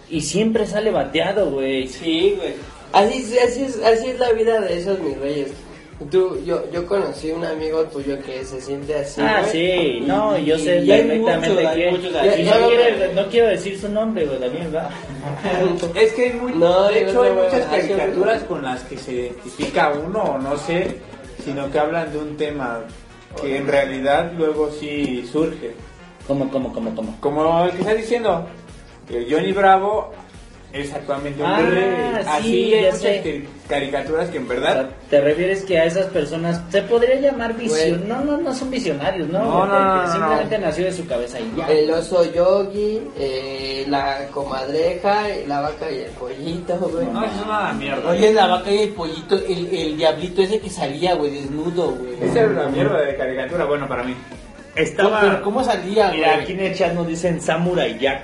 [0.09, 1.87] y siempre sale bateado, güey.
[1.87, 2.53] Sí, güey.
[2.93, 5.51] Así, es- así, es, así es la vida de esos mis reyes.
[6.09, 9.19] Tú, yo, yo conocí un amigo tuyo que se siente así.
[9.21, 9.51] Ah, güey.
[9.51, 12.43] sí, no, yo y- sé y perfectamente así.
[12.43, 14.89] no, quiere- no quiero decir su nombre, güey, también, ¿verdad?
[15.95, 19.11] Es que hay muy, No, de hecho hay no muchas caricaturas con las que se
[19.13, 20.95] identifica uno o no sé,
[21.43, 22.79] sino que hablan de un tema
[23.41, 25.73] que en realidad luego sí surge.
[26.27, 27.17] ¿Cómo, cómo, cómo, cómo?
[27.19, 28.47] Como el que está diciendo,
[29.29, 30.11] Johnny Bravo
[30.71, 31.95] es actualmente un Ah, bebé.
[32.21, 33.21] sí, Así hay ya muchas sé.
[33.23, 37.15] cari- caricaturas que en O verdad sea, ¿Te refieres que a esas personas se podría
[37.15, 37.63] llamar Güey.
[37.65, 38.07] visión?
[38.07, 39.65] No, no, no son visionarios, ¿no?
[39.65, 40.67] No, Simplemente no.
[40.67, 41.65] nació de su cabeza y ya.
[41.67, 47.07] El oso yogi, eh, la comadreja, la vaca y el pollito, güey.
[47.07, 48.07] no es una mierda.
[48.11, 52.13] Oye, la vaca y el pollito, el, el diablito ese que salía, güey, desnudo, güey.
[52.21, 54.13] Esa era una mierda de caricatura, bueno, para mí.
[54.75, 55.21] Estaba.
[55.21, 56.41] Pero ¿Cómo salía, Mira, güey?
[56.43, 58.21] aquí en el chat nos dicen Samurai Jack.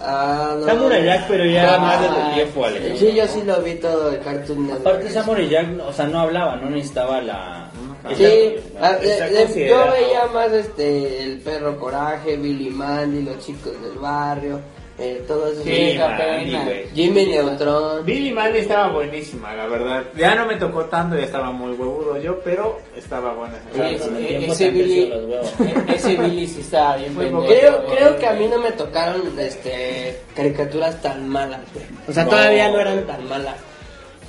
[0.00, 0.64] Ah, no.
[0.66, 2.64] Samurai Jack, pero ya Ah, más de tu tiempo.
[2.98, 4.86] Sí, yo sí lo vi todo el Cartoon Network.
[4.86, 7.70] Aparte Samurai Jack, o sea, no hablaba, no necesitaba la...
[8.16, 9.06] Sí, ah, de-
[9.46, 14.60] de- yo veía más este el perro coraje, Billy Mandy, los chicos del barrio,
[14.98, 15.24] eh.
[15.64, 16.64] Sí, Mandy, pena.
[16.64, 16.88] güey.
[16.94, 18.04] Jimmy Neutron.
[18.04, 20.04] Billy Mandy estaba buenísima, la verdad.
[20.16, 23.54] Ya no me tocó tanto, ya estaba muy huevudo yo, pero estaba buena.
[23.72, 25.52] Claro, Ese- Billy- huevos.
[25.94, 30.18] Ese Billy sí estaba bien pendejo, Creo, creo que a mí no me tocaron este
[30.34, 31.86] caricaturas tan malas, güey.
[32.08, 32.30] O sea, No.
[32.30, 33.54] todavía no eran tan malas.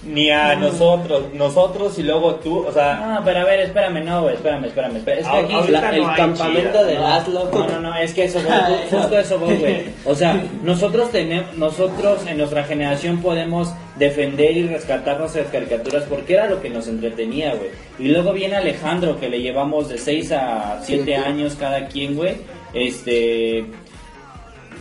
[0.01, 4.21] Ni a nosotros, nosotros y luego tú, o sea, No, pero a ver, espérame, no,
[4.21, 5.19] güey, espérame, espérame, espérame.
[5.21, 7.49] Es que Ah, aquí el hay campamento de no, Laszlo.
[7.51, 9.85] No, no, no, es que eso voy, justo eso voy, güey.
[10.05, 16.33] O sea, nosotros tenemos, nosotros en nuestra generación podemos defender y rescatar nuestras caricaturas porque
[16.35, 17.69] era lo que nos entretenía, güey.
[17.99, 21.15] Y luego viene Alejandro, que le llevamos de 6 a 7 Siete.
[21.17, 22.37] años cada quien, güey.
[22.73, 23.65] Este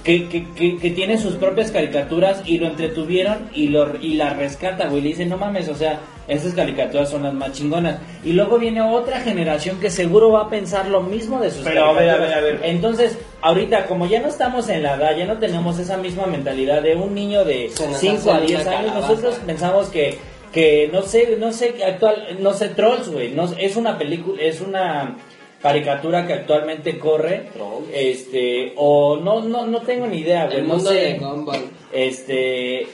[0.04, 4.34] que, que, que, que tiene sus propias caricaturas y lo entretuvieron y lo y la
[4.34, 5.02] rescata, güey.
[5.02, 7.98] Le dicen, no mames, o sea, estas caricaturas son las más chingonas.
[8.24, 11.86] Y luego viene otra generación que seguro va a pensar lo mismo de sus Pero,
[11.86, 12.60] a ver, a ver, a ver.
[12.62, 16.82] Entonces, ahorita, como ya no estamos en la edad, ya no tenemos esa misma mentalidad
[16.82, 20.18] de un niño de Se nos 5 a hace 10 una años, nosotros pensamos que
[20.52, 24.62] que no sé, no sé, actual, no sé, Trolls, güey, no, es una película, es
[24.62, 25.16] una
[25.62, 27.48] caricatura que actualmente corre,
[27.92, 31.64] este, o no, no, no tengo ni idea, güey, El no mundo sé, de Gumball.
[31.92, 32.86] este,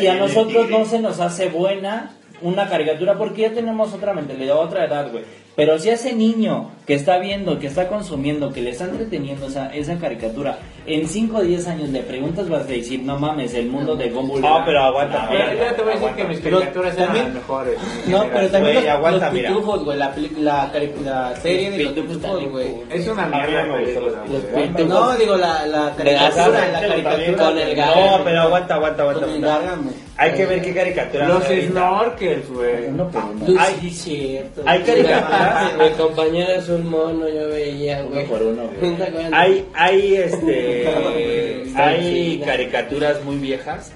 [0.00, 4.58] y a nosotros no se nos hace buena, una caricatura porque ya tenemos otra mentalidad,
[4.58, 5.24] otra edad, güey.
[5.56, 9.46] Pero si a ese niño que está viendo, que está consumiendo, que le está entreteniendo
[9.46, 13.54] esa, esa caricatura, en 5 o 10 años le preguntas, vas a decir, no mames,
[13.54, 14.42] el mundo de Gumball.
[14.42, 15.70] No, pero aguanta, Mira, mira.
[15.70, 17.78] yo te voy a decir que mis caricaturas eran las mejores.
[18.06, 22.50] No, pero también los, aguanta, los pitufos, güey, la, la, la serie de los pitufos
[22.50, 22.74] güey.
[22.90, 23.66] Es una mierda.
[23.66, 24.86] güey.
[24.86, 28.10] No, digo, la, la caricatura, la caricatura con el Gargamel.
[28.10, 29.20] No, pero aguanta, aguanta, aguanta.
[29.26, 29.90] Con el aguanta.
[30.18, 31.28] Hay que ver qué caricatura.
[31.28, 32.86] Los snorkels, güey.
[32.88, 33.46] Uno por uno.
[33.46, 34.62] Lucy, Hay- cierto.
[34.64, 35.72] Hay caricaturas.
[35.78, 38.26] Mi compañero es un mono, yo veía, Uno güey.
[38.26, 38.90] por uno, güey.
[38.96, 39.30] ¿No acuerdas?
[39.34, 40.88] Hay, hay, este,
[41.76, 43.92] hay caricaturas muy viejas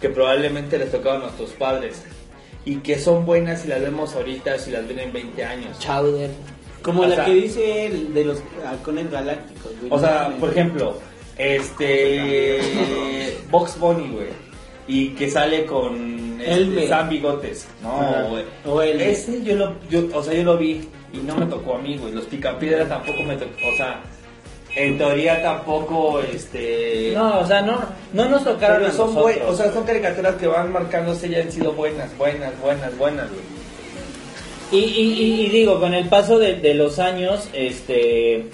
[0.00, 2.02] que probablemente les tocaban a nuestros padres
[2.64, 5.78] y que son buenas si las vemos ahorita, si las ven en 20 años.
[5.80, 6.30] Chowder.
[6.82, 9.90] Como O la sea- que dice el de los halcones galácticos, güey.
[9.92, 10.96] O sea, No, por ejemplo,
[11.38, 12.60] este,
[13.50, 14.28] Box Bunny, güey,
[14.88, 16.88] y que sale con este, Elmer.
[16.88, 18.44] Sam Bigotes, no, güey.
[18.64, 19.08] O Elmer.
[19.08, 21.96] Ese yo lo, yo, o sea, yo lo vi y no me tocó a mí,
[21.98, 22.12] güey.
[22.12, 24.00] Los Picapiedra tampoco me tocó, o sea,
[24.76, 27.12] en teoría tampoco, este.
[27.14, 27.80] No, o sea, no,
[28.12, 29.42] no nos tocaron Pero son, nosotros.
[29.48, 33.56] o sea, son caricaturas que van marcándose y han sido buenas, buenas, buenas, buenas, güey.
[34.72, 38.46] Y, y, y- y digo, con el paso de, de los años, este,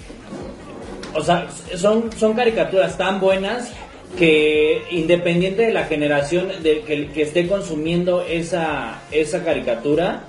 [1.15, 3.71] o sea, son, son caricaturas tan buenas
[4.17, 10.23] que independiente de la generación de que, que esté consumiendo esa, esa caricatura,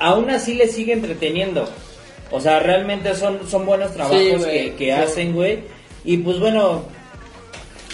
[0.00, 1.68] aún así le sigue entreteniendo.
[2.30, 4.90] O sea, realmente son, son buenos trabajos Sí, que, que sí.
[4.90, 5.60] hacen, güey.
[6.04, 6.84] Y pues bueno,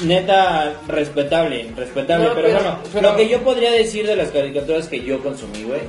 [0.05, 2.29] neta, respetable, respetable.
[2.29, 5.23] No, pero, pero- bueno, pero- lo que yo podría decir de las caricaturas que yo
[5.23, 5.81] consumí, güey,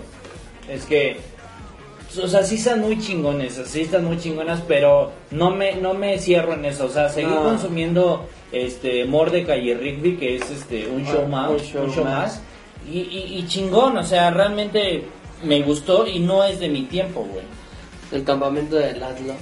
[0.69, 1.17] es que,
[2.21, 6.19] o sea, sí están muy chingones, sí están muy chingonas, pero no me, no me
[6.19, 6.85] cierro en eso.
[6.85, 7.43] O sea, seguir No.
[7.43, 11.89] consumiendo este Mordecai y Rigby, que es este un show Ah, más, un un show
[11.89, 12.13] show, más.
[12.37, 12.41] más.
[12.91, 15.03] Y, y, y chingón, o sea, realmente
[15.43, 17.43] me gustó y no es de mi tiempo, güey.
[18.11, 19.33] El campamento de Laszlo.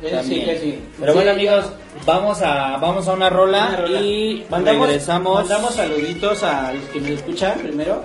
[0.00, 0.58] También.
[0.60, 0.78] Sí.
[1.00, 1.32] Pero Sí, bueno, ya.
[1.32, 1.64] amigos,
[2.06, 4.00] vamos a vamos a una rola, Una rola.
[4.00, 5.34] y mandamos, regresamos.
[5.34, 8.04] mandamos saluditos a los que nos escuchan primero.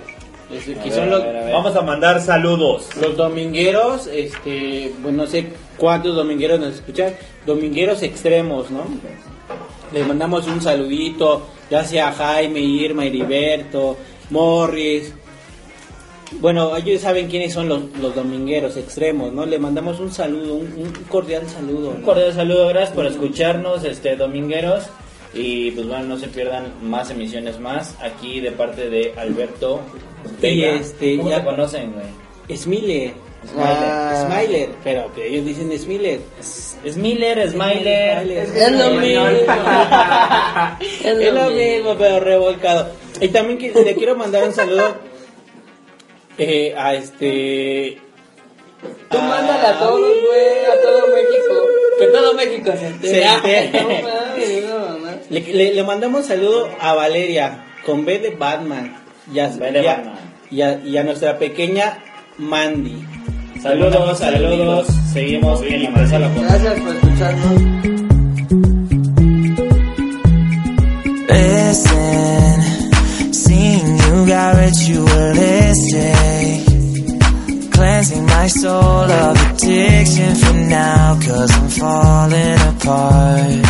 [0.52, 1.54] este, que A son ver, los, a ver, a ver.
[1.54, 2.88] Vamos a mandar saludos.
[3.00, 7.14] los domingueros, este, bueno, no sé cuántos domingueros nos escuchan,
[7.46, 8.86] domingueros extremos, ¿no?
[9.94, 13.96] Les mandamos un saludito, ya sea a Jaime, Irma, Heriberto,
[14.32, 15.14] Morris.
[16.40, 19.46] Bueno, ellos saben quiénes son los, los domingueros extremos, ¿no?
[19.46, 21.90] Le mandamos un saludo, un, un cordial saludo.
[21.92, 24.86] Un cordial saludo, gracias por escucharnos, este domingueros.
[25.36, 29.82] Y pues bueno, no se pierdan más emisiones más aquí de parte de Alberto.
[30.40, 30.76] Y Vega.
[30.76, 32.58] este, ¿Cómo ya- te conocen, güey?
[32.58, 33.14] Smiler.
[33.58, 34.26] Ah.
[34.28, 36.22] Smiler, pero que ellos dicen Smiler.
[36.42, 38.28] Smiler, Smiler.
[38.56, 39.26] Es lo mismo.
[41.04, 42.92] Es lo mismo, pero revolcado.
[43.22, 44.96] Y también que- le quiero mandar un saludo
[46.38, 48.00] eh, a este.
[49.10, 51.68] Tú mándale a todos, güey, a todo México.
[52.00, 53.26] Que todo México se entere.
[55.30, 58.98] Le, le- le mandamos un saludo a Valeria con B de Batman.
[59.34, 60.20] Y a, B de y a- Batman.
[60.52, 62.00] y a- y a nuestra pequeña
[62.38, 63.06] Mandy.
[63.64, 64.88] Saludos, saludos.
[65.14, 66.64] Seguimos en Antesala Podcast.
[66.64, 67.62] Gracias por escucharnos.
[71.30, 72.62] Listen,
[73.34, 76.12] seeing you got ritualistic.
[77.72, 83.64] Cleansing my soul of addiction for now, cause I'm falling apart.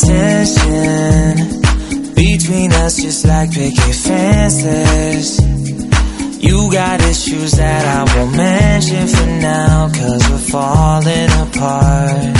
[0.00, 1.49] Tension
[2.50, 5.38] between us just like picket fences.
[6.42, 12.34] You got issues that I won't mention for now, cause we're falling apart.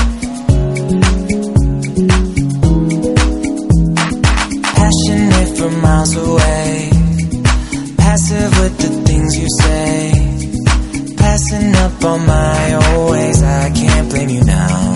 [4.81, 6.91] passionate from miles away.
[7.97, 10.13] Passive with the things you say.
[11.17, 14.95] Passing up on my old ways, I can't blame you now.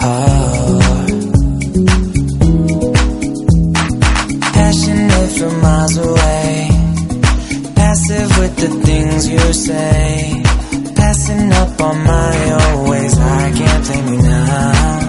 [0.00, 0.43] Oh.
[8.68, 10.42] The things you say.
[10.94, 15.03] Passing up on my always I can't blame you now.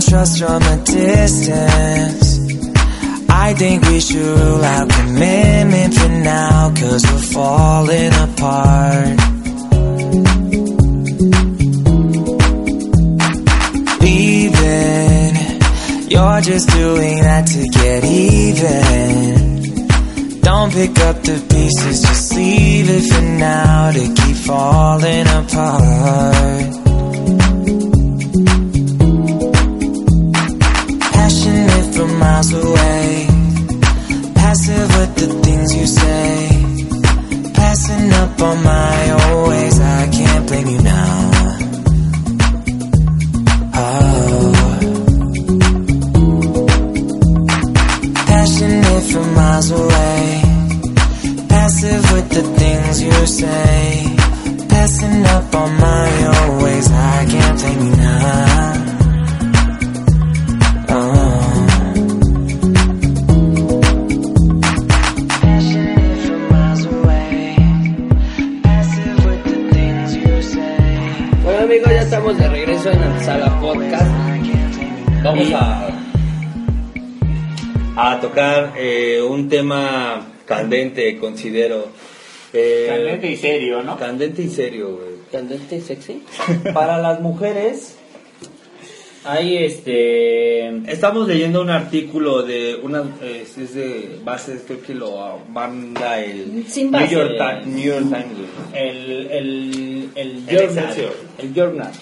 [0.00, 2.38] Trust from a distance.
[3.28, 9.18] I think we should rule out commitment for now, cause we're falling apart.
[14.00, 15.34] Leaving,
[16.10, 19.06] you're just doing that to get even.
[20.40, 26.75] Don't pick up the pieces, just leave it for now to keep falling apart.
[32.52, 33.26] Miles away,
[34.34, 36.48] passive with the things you say.
[37.54, 41.30] Passing up on my old ways, I can't blame you now.
[43.74, 44.52] Oh.
[48.26, 50.42] Passionate from miles away,
[51.48, 54.16] passive with the things you say.
[54.68, 58.05] Passing up on my old ways, I can't blame you now.
[78.16, 81.88] A tocar eh, un tema candente, considero.
[82.52, 83.98] Eh, Candente y serio, ¿no?
[83.98, 85.16] Candente y serio, güey.
[85.32, 86.22] Candente y sexy.
[86.74, 87.96] Para las mujeres
[89.24, 95.40] hay este Estamos leyendo un artículo de una es, es de base creo que lo
[95.50, 97.14] manda el Sin New base.
[97.14, 98.48] York, Ti- New York Times.
[98.72, 100.94] el el el El journal,
[101.38, 101.92] el journal.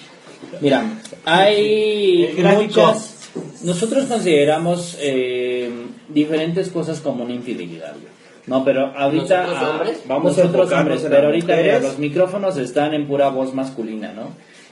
[0.61, 0.85] Mira,
[1.25, 2.81] hay El gráfico.
[2.81, 3.14] muchas
[3.63, 5.69] nosotros consideramos eh,
[6.09, 7.93] diferentes cosas como una infidelidad.
[8.47, 10.01] No, pero ahorita ¿Nosotros ah, hombres?
[10.07, 13.53] Vamos a nosotros enfocarnos hombres, en pero ahorita mira, los micrófonos están en pura voz
[13.55, 14.29] masculina, ¿no?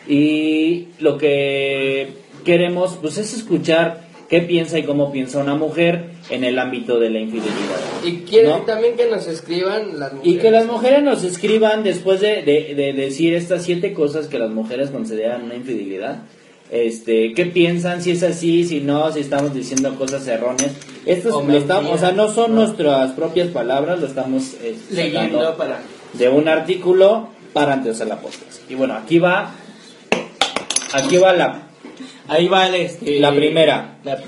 [0.07, 2.09] Y lo que
[2.45, 7.09] queremos pues es escuchar qué piensa y cómo piensa una mujer en el ámbito de
[7.09, 7.80] la infidelidad.
[8.03, 8.64] Y quiero ¿no?
[8.64, 10.36] también que nos escriban las mujeres.
[10.36, 14.38] Y que las mujeres nos escriban después de, de- de decir estas siete cosas que
[14.39, 16.24] las mujeres consideran una infidelidad.
[16.72, 18.01] Este, ¿qué piensan?
[18.01, 20.72] Si es así, si no, si estamos diciendo cosas erróneas.
[21.05, 25.82] Esto es- O o sea, no son nuestras propias palabras, lo estamos eh, Leyendo para...
[26.14, 28.70] de un artículo para antes de la podcast.
[28.70, 29.51] Y bueno, aquí va,
[30.93, 31.68] aquí va la,
[32.28, 33.20] Ahí vale este...
[33.20, 33.97] la primera.
[34.03, 34.20] la-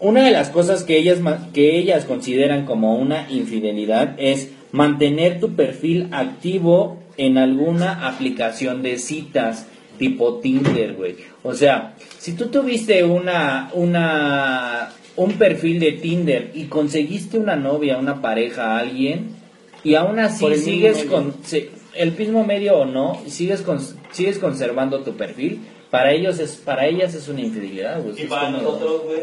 [0.00, 1.18] Una de las cosas que ellas,
[1.52, 8.98] que ellas consideran como una infidelidad es mantener tu perfil activo en alguna aplicación de
[8.98, 9.66] citas
[10.02, 11.14] tipo Tinder, güey.
[11.44, 17.98] O sea, si tú tuviste una, una, un perfil de Tinder y conseguiste una novia,
[17.98, 19.36] una pareja, alguien,
[19.84, 21.34] y aún así sigues con
[21.94, 23.78] el mismo medio o no, sigues con,
[24.10, 25.60] sigues conservando tu perfil,
[25.92, 28.18] para ellos es, para ellas es una infidelidad, güey.
[28.18, 29.20] Y Es para nosotros, güey.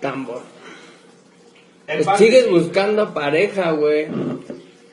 [0.00, 0.42] Tambor.
[1.86, 4.08] Pues sigues buscando pareja, güey.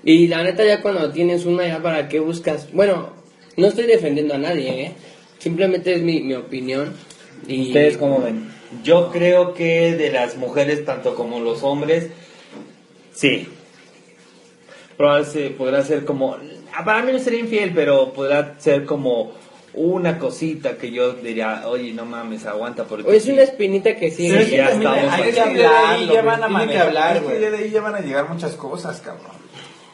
[0.03, 2.71] Y la neta ya cuando tienes una ya para qué buscas.
[2.71, 3.18] Bueno,
[3.59, 4.91] no estoy defendiendo a nadie, ¿eh?
[5.37, 6.93] Simplemente es mi, mi opinión.
[7.47, 8.49] Y ¿Ustedes cómo ven?
[8.83, 12.07] Yo creo que de las mujeres, tanto como los hombres,
[13.13, 13.47] sí.
[14.97, 16.37] Probablemente podrá ser como.
[16.85, 19.31] Para mí no sería infiel, pero podrá ser como
[19.73, 22.83] una cosita que yo diría, oye, no mames, aguanta.
[22.83, 23.31] Porque O es sí".
[23.31, 24.41] una espinita que sigue.
[24.41, 27.39] Es que ya estamos hay que que ya van a manejar, hablar, que güey.
[27.39, 29.38] de ahí ya van a llegar muchas cosas, cabrón.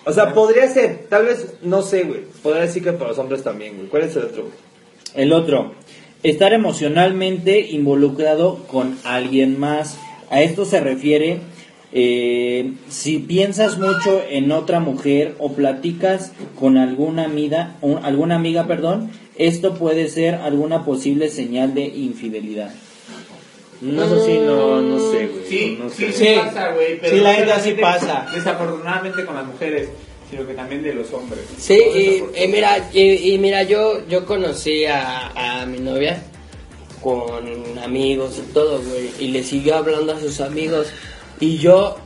[0.06, 2.22] O sea, podría ser, tal vez, no sé, güey.
[2.44, 3.88] Podría decir que para los hombres también, güey.
[3.88, 4.54] ¿Cuál es el otro, güey?
[5.16, 5.72] El otro,
[6.24, 9.98] estar emocionalmente involucrado con alguien más.
[10.30, 11.40] A esto se refiere
[11.92, 18.68] eh, si piensas mucho en otra mujer o platicas con alguna amiga, un- alguna amiga,
[18.68, 22.74] perdón, esto puede ser alguna posible señal de infidelidad.
[23.82, 25.46] No, eso sí, no, no sé, güey.
[25.50, 26.12] Sí, no sí, sé.
[26.14, 26.36] sí Sí.
[26.38, 27.00] pasa, güey.
[27.00, 28.26] pero Sí, la neta sí pasa.
[28.34, 29.90] Desafortunadamente con las mujeres,
[30.30, 31.42] sino que también de los hombres.
[31.58, 36.24] Sí, y, y mira, y, y mira, yo, yo conocí a, a mi novia
[37.02, 40.88] con amigos y todo, güey, y le siguió hablando a sus amigos.
[41.40, 41.98] Y yo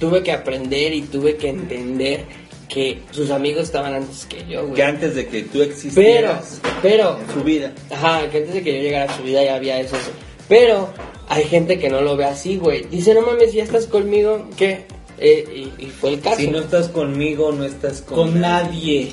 [0.00, 2.24] tuve que aprender y tuve que entender
[2.68, 4.74] que sus amigos estaban antes que yo, güey.
[4.74, 7.72] Que antes de que tú Pero, existieras pero, en su vida.
[7.90, 9.96] Ajá, que antes de que yo llegara a su vida ya había eso.
[10.42, 10.46] Eso.
[10.48, 10.88] Pero
[11.28, 12.84] hay gente que no lo ve así, güey.
[12.90, 14.86] Dice, no mames, ya estás conmigo, ¿qué?
[15.18, 16.36] Eh, y, y fue el caso.
[16.36, 19.12] Si no estás conmigo, no estás con, con nadie.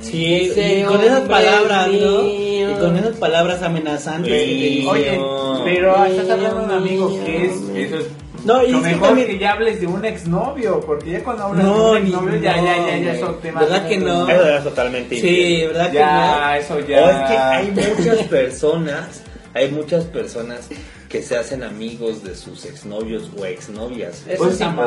[0.00, 2.22] Sí, y con esas palabras, ¿no?
[2.22, 2.70] mío.
[2.70, 4.44] Y con esas palabras amenazantes.
[4.44, 4.86] Sí.
[4.88, 5.60] Oye, no.
[5.64, 8.06] pero estás hablando de un amigo que es, eso es
[8.44, 11.24] No, y lo es que mejor también- que ya hables de un exnovio, porque ya
[11.24, 13.20] cuando hablas No, de un exnovio ya, no, ya, ya, ya güey.
[13.20, 13.64] son temas.
[13.68, 14.28] ¿Verdad que no?
[14.28, 15.68] Eso era totalmente Sí, infiel.
[15.68, 17.10] ¿verdad Ya, eso O ya.
[17.10, 19.22] es que hay muchas personas,
[19.54, 20.68] hay muchas personas
[21.08, 24.22] que se hacen amigos de sus exnovios o exnovias.
[24.28, 24.78] Eso Pues es a mí-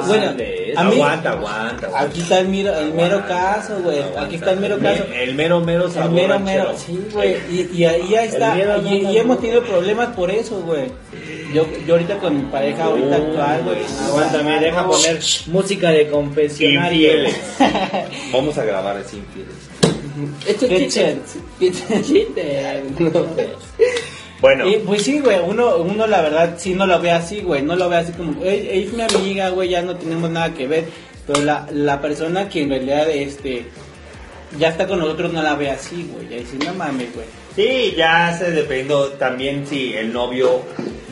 [0.76, 1.32] aguanta, aguanta,
[1.88, 2.00] aguanta.
[2.00, 3.98] Aquí está el mero, el mero Aguanta, caso, güey.
[4.00, 4.22] aguanta.
[4.26, 5.04] Aquí está el mero caso.
[5.14, 6.64] El mero mero El sabor mero, ranchero.
[6.66, 7.36] mero, sí, güey.
[7.50, 8.54] Y, y ahí ya está.
[8.54, 10.92] mero Y, no, y no, hemos tenido problemas por eso, güey.
[11.54, 13.78] Yo, yo ahorita con mi pareja ahorita actual, güey.
[14.06, 17.14] Aguántame, deja poner música de confesionario.
[17.26, 17.36] Infieles.
[18.32, 19.56] Vamos a grabar así infieles.
[20.48, 21.18] Esto Qué es chiste.
[21.60, 21.72] Qué
[22.04, 22.84] chiste.
[24.42, 24.48] No.
[24.48, 27.62] Bueno, Y, pues sí, güey, uno, uno la verdad sí no lo ve así, güey,
[27.62, 30.54] no lo ve así como, "Ey, ella es mi amiga, güey, ya no tenemos nada
[30.54, 30.86] que ver,
[31.28, 33.66] pero la, la persona que en realidad, este,
[34.58, 37.28] ya está con nosotros no la ve así, güey, ya dice, no mames, güey.
[37.56, 40.62] sí, ya se dependiendo también si el novio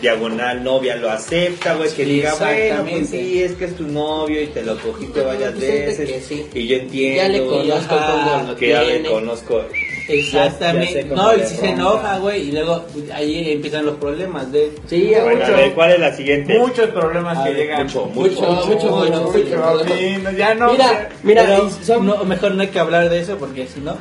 [0.01, 3.87] diagonal novia lo acepta, güey, que Sí, diga, bueno, pues sí, es que es tu
[3.87, 5.61] novio y te lo cogiste varias Pues
[5.97, 6.45] veces que sí.
[6.53, 9.61] y yo entiendo Ya le conozco Ajá, lo que ya le conozco.
[10.07, 12.83] Exactamente, no, y si se enoja, güey, y luego
[13.13, 14.71] ahí empiezan los problemas de...
[14.87, 15.57] Sí, Bueno, a mucho.
[15.57, 16.57] ver, ¿cuál es la siguiente?
[16.57, 17.83] Muchos problemas A que ver, llegan.
[17.85, 19.85] mucho, Mucho, mucho, mucho, mucho.
[19.95, 20.71] Sí, no, ya no.
[20.71, 23.81] Mira, mira, Pero y son, no, mejor no hay que hablar de eso porque si
[23.81, 23.95] no...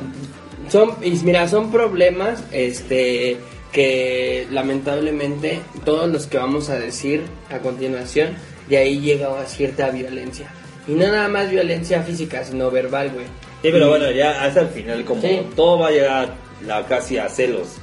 [0.69, 3.37] son, y mira, son problemas, este,
[3.71, 8.29] que lamentablemente todos los que vamos a decir a continuación,
[8.67, 10.51] de ahí llega a cierta violencia.
[10.87, 13.25] Y no nada más violencia física, sino verbal, güey.
[13.61, 15.41] Sí, pero bueno, ya hasta el final como Sí.
[15.55, 16.33] todo va a llegar
[16.65, 17.75] la, casi a celos.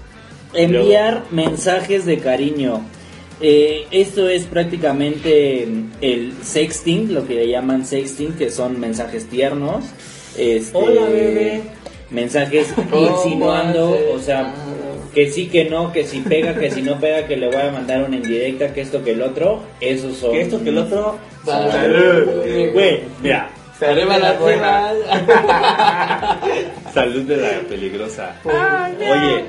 [0.54, 2.80] Enviar mensajes de cariño.
[3.40, 5.68] Eh, esto es prácticamente
[6.00, 9.84] el sexting, lo que le llaman sexting, que son mensajes tiernos.
[10.38, 11.62] Este, Hola, bebé.
[12.10, 14.54] Mensajes ¿Cómo insinuando, o sea,
[15.16, 17.70] que sí, que no, que si pega, que si no pega, que le voy a
[17.70, 19.62] mandar una indirecta, que esto, que el otro.
[19.80, 20.32] Esos son.
[20.32, 21.18] Que esto, que el otro.
[21.42, 22.72] Salud.
[22.74, 23.48] Güey, mira,
[23.80, 24.92] Arriba la buena.
[26.92, 28.36] Salud de la peligrosa.
[28.44, 29.44] Oye,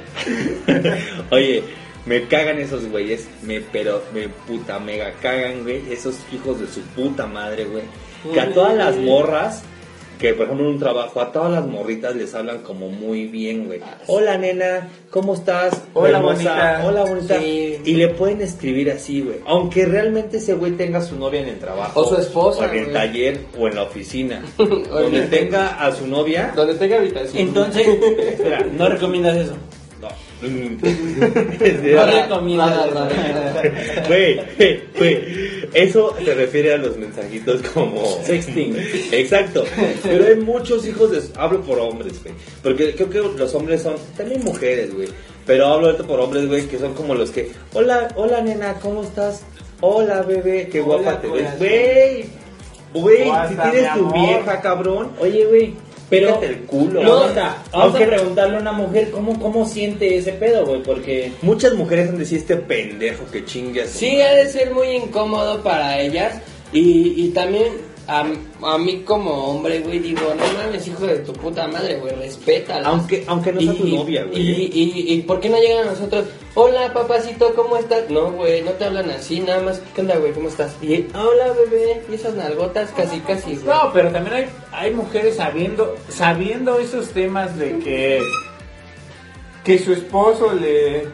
[1.32, 1.64] oye,
[2.06, 6.80] me cagan esos güeyes, me pero me puta mega cagan, güey, esos hijos de su
[6.96, 7.84] puta madre, güey.
[8.34, 9.64] Que a todas las morras,
[10.20, 13.66] que por ejemplo en un trabajo, a todas las morritas les hablan como muy bien,
[13.68, 13.82] güey.
[14.08, 15.84] Hola nena, ¿cómo estás?
[15.94, 16.34] Hola, Hermosa.
[16.34, 16.82] bonita.
[16.86, 17.40] Hola bonita.
[17.40, 17.78] Sí.
[17.86, 19.38] Y le pueden escribir así, güey.
[19.46, 22.00] Aunque realmente ese güey tenga a su novia en el trabajo.
[22.00, 22.94] O su esposa, O en el güey.
[22.94, 24.42] taller o en la oficina.
[24.58, 26.52] donde tenga a su novia.
[26.56, 27.48] Donde tenga habitación.
[27.48, 27.88] Entonces,
[28.20, 29.54] espera, no recomiendas eso.
[34.08, 34.40] Güey,
[34.98, 35.20] güey,
[35.74, 38.76] eso se refiere a los mensajitos como Sexting.
[39.12, 39.64] Exacto,
[40.04, 41.22] pero hay muchos hijos de...
[41.40, 45.08] Hablo por hombres, güey, porque creo que los hombres son también mujeres, güey,
[45.46, 47.52] pero hablo ahorita por hombres, güey, que son como los que...
[47.74, 49.44] Hola, hola nena, ¿cómo estás?
[49.82, 52.26] Hola bebé, qué Hola, guapa te ves, güey.
[52.94, 55.76] Güey, ¿Cómo si tienes tu vieja, cabrón, Oye, güey,
[56.10, 56.42] pero...
[56.42, 57.04] El culo.
[57.04, 57.30] No, güey.
[57.30, 57.64] está.
[57.72, 61.32] Vamos Aunque- a preguntarle a una mujer cómo, cómo siente ese pedo, güey, porque...
[61.42, 63.46] Muchas mujeres han de decir este pendejo que
[63.88, 66.42] su Sí, ha de ser muy incómodo para ellas.
[66.74, 67.74] Y, y también
[68.08, 68.26] a,
[68.64, 72.88] a mí como hombre, güey, digo, no mames, hijo de tu puta madre, güey, respétala.
[72.88, 74.40] Aunque, aunque no sea tu novia, güey.
[74.40, 76.26] Y, y, y ¿por qué no llegan a nosotros?
[76.56, 78.10] Hola, papacito, ¿cómo estás?
[78.10, 79.82] No, güey, no te hablan así, nada más.
[79.94, 80.32] ¿Qué onda, güey?
[80.32, 80.76] ¿Cómo estás?
[80.82, 82.02] Y, hola, bebé.
[82.10, 83.68] Y esas nalgotas casi, casi, güey.
[83.68, 88.22] No, pero también hay, hay mujeres sabiendo, sabiendo esos temas de que,
[89.64, 91.08] que su esposo le,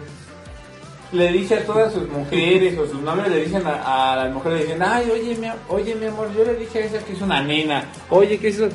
[1.13, 4.59] le dice a todas sus mujeres o sus novios le dicen a, a las mujeres,
[4.59, 7.21] le dicen, ay, oye mi, oye, mi amor, yo le dije a esa que es
[7.21, 8.67] una nena, oye, que eso...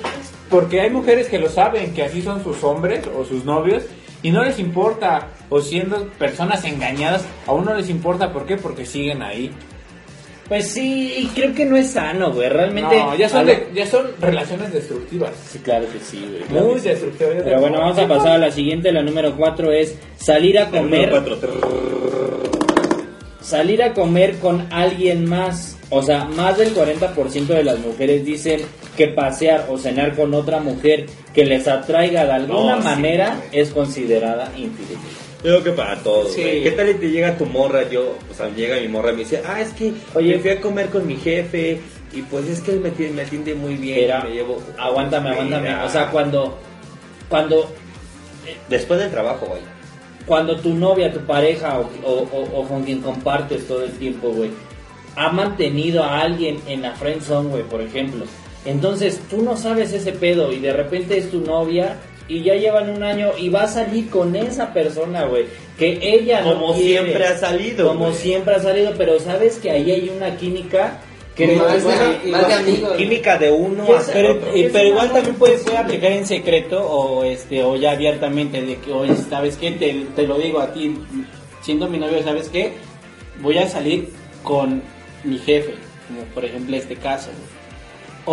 [0.48, 3.82] Porque hay mujeres que lo saben, que así son sus hombres o sus novios
[4.22, 8.56] y no les importa, o siendo personas engañadas, aún no les importa, ¿por qué?
[8.56, 9.50] Porque siguen ahí.
[10.48, 12.98] Pues sí, y creo que no es sano, güey, realmente...
[12.98, 15.32] No, ya son, de- ya son relaciones destructivas.
[15.46, 16.42] Sí, claro que sí, güey.
[16.44, 16.88] claro Muy sí.
[16.88, 17.34] destructivas.
[17.44, 21.12] Pero bueno, vamos a pasar a la siguiente, la número 4 es salir a comer,
[21.12, 22.07] Número cuatro.
[23.48, 25.76] Salir a comer con alguien más.
[25.90, 28.60] O sea, más del 40% de las mujeres dicen
[28.96, 32.84] que pasear o cenar con otra mujer que les atraiga de alguna No, sí.
[32.88, 35.00] manera es considerada infidelidad.
[35.38, 36.42] Yo creo que para todos, Sí.
[36.62, 37.88] ¿Qué tal si te llega tu morra?
[37.88, 40.34] Yo, o sea, llega mi morra y me dice, ah, es que Oye.
[40.34, 41.80] me fui a comer con mi jefe
[42.12, 44.10] y pues es que él me, tiene- me atiende muy bien.
[44.24, 44.60] Me llevo...
[44.76, 45.68] aguántame, aguántame.
[45.70, 45.84] Mira.
[45.84, 46.58] O sea, cuando,
[47.28, 47.72] cuando
[48.68, 49.60] Después del trabajo, güey.
[50.28, 54.28] Cuando tu novia, tu pareja o, o- o- o con quien compartes todo el tiempo,
[54.28, 54.50] güey,
[55.16, 58.24] ha mantenido a alguien en la friend zone, güey, por ejemplo.
[58.64, 61.96] Entonces tú no sabes ese pedo y de repente es tu novia
[62.28, 65.46] y ya llevan un año y va a salir con esa persona, güey,
[65.78, 66.88] que ella no Como quiere.
[67.04, 70.98] siempre ha salido, Como siempre ha salido, pero sabes que ahí hay una química
[71.46, 72.92] que más, es de, más de amigos.
[72.96, 74.52] Química de uno ¿Qué a es- Pero, otro.
[74.52, 78.76] Es pero igual también puede, puede aplicar en secreto o este o ya abiertamente de
[78.76, 80.94] que oye sabes qué te, te lo digo a ti
[81.62, 82.72] siendo mi novio sabes qué
[83.40, 84.08] voy a salir
[84.42, 84.82] con
[85.24, 85.74] mi jefe,
[86.08, 87.58] como por ejemplo este caso, güey.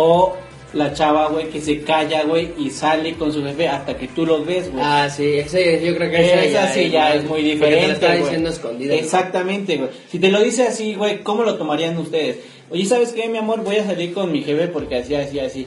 [0.06, 0.36] O
[0.72, 4.26] la chava, güey, que se calla, güey, y sale con su jefe hasta que tú
[4.26, 4.84] lo ves, güey.
[4.84, 7.82] Ah, sí, ese, yo creo que esa, Esa sí ya es muy Porque diferente.
[7.82, 8.94] te lo está diciendo.
[8.94, 9.90] Exactamente, güey.
[10.10, 12.38] Si te lo dice así, güey, ¿cómo lo tomarían ustedes?
[12.70, 13.62] Oye, ¿sabes qué, mi amor?
[13.62, 15.66] Voy a salir con mi jefe porque así, así, así.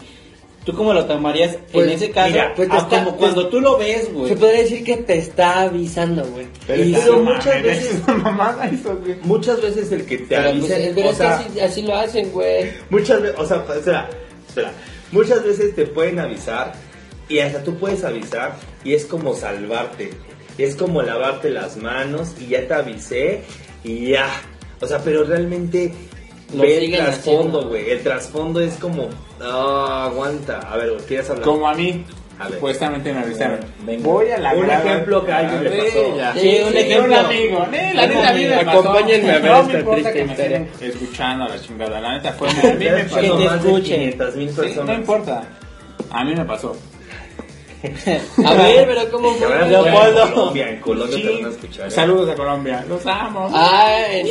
[0.65, 2.29] ¿Tú cómo lo tomarías Pues, en ese caso?
[2.31, 4.27] mira, pues te a está- como cuando tú lo ves, güey.
[4.29, 6.47] Se podría decir que te está avisando, güey.
[6.67, 9.15] Pero Y- muchas veces mamada eso, güey.
[9.23, 11.81] Muchas veces el que te Pero, avisa, pues, pero o es que sea, así, así
[11.83, 12.71] lo hacen, güey.
[12.89, 14.09] muchas veces, o sea, espera,
[14.47, 14.71] espera,
[15.13, 16.73] muchas veces te pueden avisar
[17.29, 20.09] y hasta tú puedes avisar y es como salvarte,
[20.57, 23.41] es como lavarte las manos y ya te avisé
[23.83, 24.27] y ya,
[24.81, 25.93] o sea, pero realmente
[26.53, 29.07] Lo ve el trasfondo, güey, el trasfondo es como,
[29.39, 31.43] aguanta, a ver, ¿quieres hablar?
[31.45, 32.03] Como a mí,
[32.39, 32.53] A ver.
[32.55, 33.59] supuestamente me avisaron.
[33.99, 36.39] Voy a la Un ejemplo que a alguien le pasó.
[36.39, 37.05] Sí, un Sí, ejemplo.
[37.05, 37.59] un amigo.
[37.93, 38.55] La neta, a mí me.
[38.55, 40.67] Acompáñenme a ver No esta triste historia.
[40.81, 41.99] escuchando a la chingada.
[42.01, 42.49] La neta fue.
[42.69, 43.21] A mí me pasó.
[43.21, 43.99] Que te escuchen.
[43.99, 44.85] 500 mil Sí, personas.
[44.87, 45.43] no importa.
[46.11, 46.75] A mí me pasó.
[48.45, 49.47] A ver, pero ¿cómo fue?
[49.63, 50.33] en Leopoldo.
[50.33, 51.21] Colombia, en Colombia Sí.
[51.23, 51.87] te van a escuchar.
[51.87, 51.91] ¿eh?
[51.91, 52.85] Saludos a Colombia.
[52.89, 53.49] Los amo.
[53.53, 54.27] Ah, en-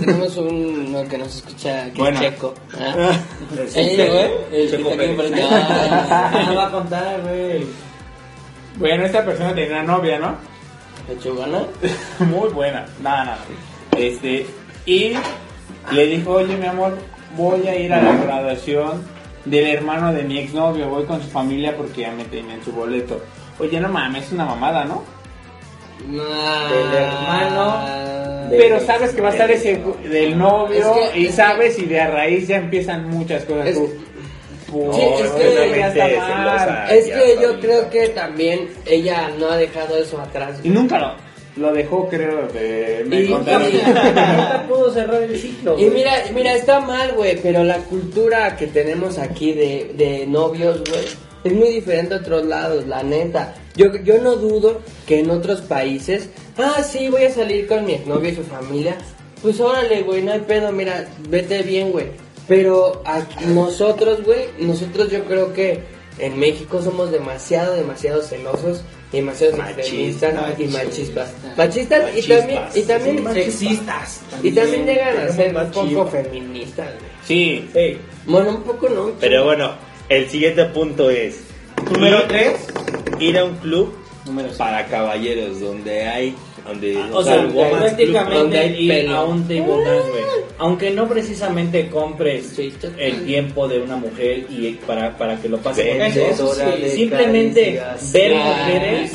[0.00, 2.20] tenemos uno que nos escucha, que Bueno.
[2.20, 2.54] es Checo.
[2.78, 3.12] Ah.
[3.68, 4.30] Sí, Sí, Checo, güey.
[4.52, 5.40] El que Checo está aquí.
[6.10, 7.66] Ah, No va a contar, güey.
[8.76, 10.34] Bueno, esta persona tenía una novia, ¿no?
[11.08, 11.62] ¿Lechugana?
[12.20, 12.86] Muy buena.
[13.02, 13.38] Nada, nada.
[13.96, 14.46] Este.
[14.86, 15.14] Y
[15.92, 16.96] le dijo, oye, mi amor,
[17.36, 19.02] voy a ir a la graduación
[19.44, 20.88] del hermano de mi exnovio.
[20.88, 23.20] Voy con su familia porque ya me tienen su boleto.
[23.58, 25.04] Oye, no mames, es una mamada, ¿no?
[26.08, 29.80] Del hermano de- Pero sabes que va a estar ese
[30.10, 33.68] del novio Es que- y es sabes y de a raíz ya empiezan muchas cosas.
[33.68, 33.88] Es- tú,
[34.94, 35.84] Sí, es que-.
[36.90, 40.58] Es yo creo que también ella no ha dejado eso atrás.
[40.64, 41.14] Y nunca lo,
[41.56, 43.68] lo dejó, creo, de, me Y- contaron.
[43.68, 45.78] y- Nunca pudo cerrar el ciclo.
[45.78, 45.94] Y güey.
[45.96, 51.04] mira, mira, está mal, güey, pero la cultura que tenemos aquí de, de novios, güey,
[51.44, 53.54] es muy diferente a otros lados, la neta.
[53.76, 57.94] Yo, yo no dudo que en otros países, ah, sí, voy a salir con mi
[57.94, 58.96] exnovio y su familia.
[59.42, 62.06] Pues órale, güey, no hay pedo, mira, vete bien, güey.
[62.48, 65.80] Pero a nosotros, güey, nosotros yo creo que
[66.18, 68.82] en México somos demasiado, demasiado celosos,
[69.12, 71.32] y demasiado extremistas y machistas.
[71.56, 74.20] Machistas y también, y también Sexistas.
[74.42, 77.10] y también llegan a ser un poco feministas, güey.
[77.24, 77.98] Sí, Sí.
[78.26, 79.10] Bueno, un poco no.
[79.20, 79.72] Pero bueno,
[80.08, 81.40] el siguiente punto es.
[81.92, 82.52] Número ir- tres.
[83.18, 83.94] Ir a un club
[84.56, 86.34] para caballeros donde hay.
[86.66, 90.22] Donde, O sea, prácticamente ir a un table dance, güey.
[90.58, 92.56] Aunque no precisamente compres
[92.98, 96.54] el tiempo de una mujer y para, para que lo pase con Vendedora eso,
[96.94, 97.80] simplemente
[98.12, 99.12] ver Ah, mujeres,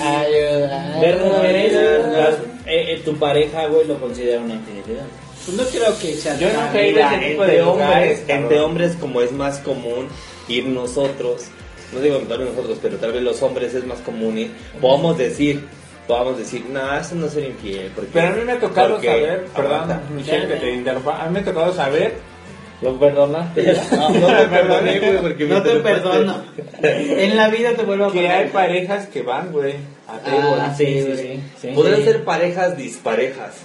[1.01, 2.35] ver mujeres, las-
[2.65, 5.05] eh, eh, tu pareja, güey, lo considera una infidelidad.
[5.45, 8.23] Pues no creo que sea Yo a Mira, ese tipo entre de hombres, lugares.
[8.27, 10.07] entre hombres como es más común
[10.49, 11.43] ir nosotros,
[11.93, 15.17] no digo tal vez nosotros, pero tal vez los hombres es más común ir, podemos
[15.17, 15.63] decir,
[16.07, 17.91] podamos decir, no, eso no es ser infiel.
[17.95, 20.01] Porque, Pero a mí me ha tocado porque- saber, perdón.
[20.15, 22.15] Michelle, que te interrumpa, a mí me ha tocado saber
[22.79, 23.73] ¿Lo perdonaste?
[23.91, 26.35] No, no te perdoné, güey, porque me No te perdono.
[26.83, 28.51] En la vida te vuelvo a que hay perdonar.
[28.51, 29.73] parejas que van, güey,
[30.07, 30.75] a Ah, table.
[30.77, 31.67] sí, sí, sí.
[31.73, 33.55] Podrían ser parejas disparejas.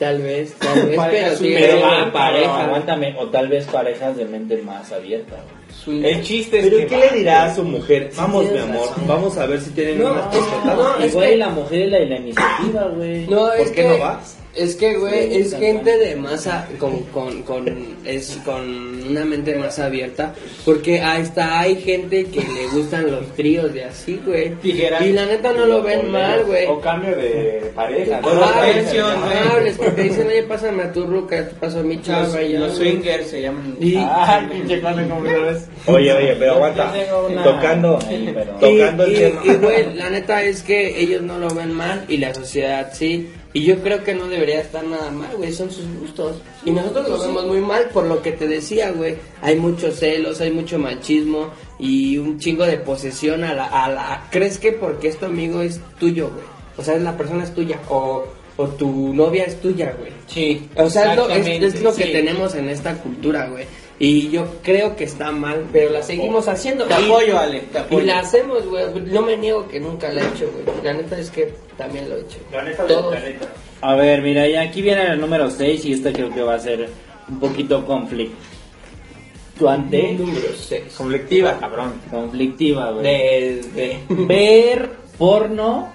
[0.00, 2.64] Tal vez, tal vez, pero sí, pero pero van, pareja.
[2.64, 5.59] Aguántame, o tal vez parejas de mente más abierta, güey.
[5.86, 8.10] El chiste es Pero que ¿qué le dirá a su mujer?
[8.16, 9.04] Vamos, mi amor, razón.
[9.06, 10.76] vamos a ver si tienen No, unas es- coquetas.
[10.76, 13.26] no, es Igual que- la mujer es la, la iniciativa, güey.
[13.26, 14.36] No, ¿Por es qué que, no vas?
[14.54, 17.66] Es que, güey, Sí, es gente de masa, con, con, con,
[18.04, 20.34] es, con una mente más abierta,
[20.64, 24.50] porque ahí está, hay gente que le gustan los tríos de así, güey.
[24.56, 25.02] Tijeras.
[25.02, 26.66] Y la neta no lo ven mal, güey.
[26.66, 28.20] O cambio de pareja.
[28.22, 29.38] Bueno, Ah, pensión, güey.
[29.38, 32.26] amables, que te dicen, oye, pásame a tu ruca, te paso a mi chava.
[32.40, 33.76] Los, los swingers se llaman.
[33.80, 35.68] Y- Ah, pinche cuando como sabes.
[35.86, 36.92] Oye, oye, pero aguanta.
[37.30, 39.42] Una- Tocando, ahí, pero- tocando y, el y- tema.
[39.44, 43.30] y, güey, la neta es que ellos no lo ven mal y la sociedad sí.
[43.52, 46.36] Y yo creo que no debería estar nada mal, güey, son sus gustos.
[46.64, 49.16] Y nosotros lo vemos muy mal por lo que te decía, güey.
[49.42, 53.64] Hay muchos celos, hay mucho machismo y un chingo de posesión a la...
[53.66, 56.44] A la ¿Crees que porque es tu amigo es tuyo, güey?
[56.76, 58.24] O sea, la persona es tuya o,
[58.56, 60.12] o tu novia es tuya, güey.
[60.28, 60.68] Sí.
[60.76, 63.64] O sea, es lo, es- lo que tenemos en esta cultura, güey.
[64.02, 66.86] Y yo creo que está mal, pero la seguimos haciendo.
[66.86, 68.86] Te apoyo, Ale, te y la hacemos, güey.
[69.04, 70.64] No me niego que nunca la he hecho, güey.
[70.82, 72.38] La neta es que también lo he hecho.
[72.50, 73.12] La neta, Todos.
[73.12, 73.46] la neta.
[73.82, 76.58] A ver, mira, y aquí viene el número 6 y este creo que va a
[76.58, 76.88] ser
[77.28, 80.14] un poquito conflictuante.
[80.14, 80.94] Número 6.
[80.96, 81.92] Conflictiva, cabrón.
[82.10, 83.04] Conflictiva, güey.
[83.04, 83.98] De, de...
[84.08, 84.88] Ver
[85.18, 85.92] porno,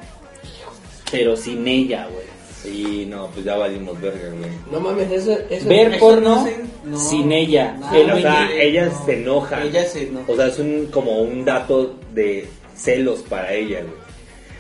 [1.12, 2.25] pero sin ella, güey.
[2.68, 4.50] Y no, pues ya valimos verga, güey.
[4.72, 6.98] No mames, eso, eso Ver eso porno no se- no.
[7.00, 7.78] sin ella.
[7.80, 9.64] No, O sea, ella se enoja.
[9.64, 10.32] Ella se enoja.
[10.32, 13.94] O sea, es un, como un dato de celos para ella, güey.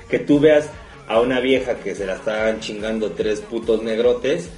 [0.09, 0.69] Que tú veas
[1.07, 4.49] a una vieja que se la estaban chingando tres putos negrotes,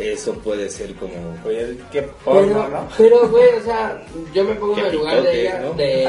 [0.00, 1.12] eso puede ser como...
[1.46, 2.88] Oye, qué porno, Pero, ¿no?
[2.96, 4.02] pero, güey, o sea,
[4.34, 5.60] yo me pongo en el lugar de ella.
[5.64, 5.72] ¿no?
[5.74, 6.08] De,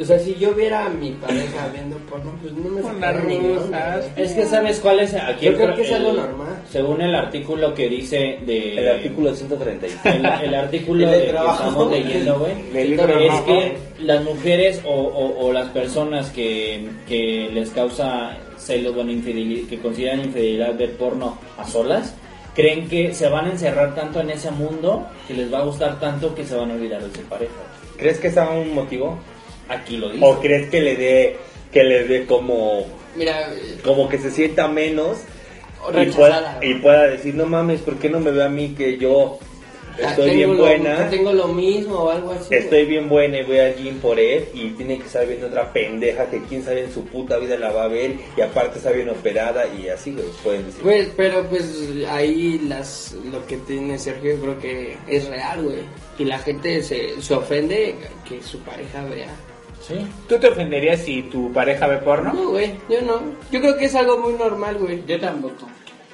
[0.00, 3.70] o sea, si yo viera a mi pareja viendo porno, pues no me güey.
[4.16, 6.62] Es que sabes cuál es aquí Yo el- creo que es el- algo normal.
[6.70, 10.00] Según el artículo que dice de El artículo 136.
[10.04, 12.52] el, el artículo El de de que estamos leyendo, güey,
[12.92, 13.46] es trabajo.
[13.46, 19.68] que las mujeres o, o- o las personas que, que les causa celos, bueno, infidelidad,
[19.68, 22.14] que consideran infidelidad ver porno a solas,
[22.54, 25.98] creen que se van a encerrar tanto en ese mundo que les va a gustar
[26.00, 27.52] tanto que se van a olvidar de su pareja.
[27.96, 29.18] ¿Crees que sea un motivo?
[29.68, 30.24] Aquí lo dice.
[30.24, 31.36] ¿O crees que le dé
[31.72, 32.86] que le dé como
[33.16, 33.50] Mira,
[33.82, 35.18] como que se sienta menos
[35.92, 38.96] y pueda, y pueda decir, no mames, ¿por qué no me ve a mí que
[38.96, 39.38] yo
[39.98, 40.96] estoy tengo bien lo- buena?
[41.10, 42.54] que tengo lo mismo o algo así.
[42.54, 42.86] Estoy güey.
[42.86, 46.26] bien buena y voy al gym por él y tiene que estar viendo otra pendeja
[46.30, 49.08] que quién sabe en su puta vida la va a ver y aparte está bien
[49.10, 50.82] operada y así, güey, pueden decir.
[50.82, 55.78] Pues, pero pues ahí las, lo que tiene Sergio creo que es real, güey.
[56.18, 57.94] Y la gente se, se ofende
[58.28, 59.28] que su pareja vea.
[59.86, 59.94] Sí.
[60.28, 62.32] ¿Tú te ofenderías si tu pareja ve porno?
[62.32, 63.20] No, güey, yo no.
[63.52, 65.02] Yo creo que es algo muy normal, güey.
[65.06, 65.68] Yo tampoco.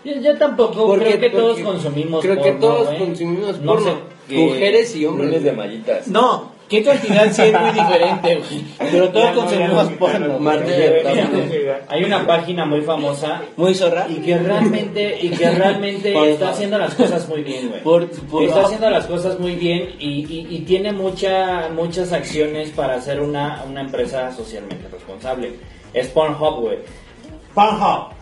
[0.05, 2.98] Yo, yo tampoco Porque- creo que todos consumimos Creo que porno, todos güey.
[2.98, 3.90] consumimos No porno.
[4.28, 5.26] sé Mujeres y hombres.
[5.28, 6.07] Lunes de mallitas.
[6.09, 8.64] No, qué cantidad sí es muy diferente, güey.
[8.92, 10.38] Pero todos consumimos porno.
[11.88, 14.07] Hay una página muy famosa Muy zorra.
[14.09, 17.82] y que realmente y que realmente Por está haciendo las cosas muy bien, güey.
[17.82, 22.70] Por- por- está haciendo las cosas muy bien y, y- y tiene mucha, muchas acciones
[22.70, 25.55] para ser una, una empresa socialmente responsable.
[25.92, 26.78] Es Pornhub, güey.
[27.55, 28.12] Pornhub.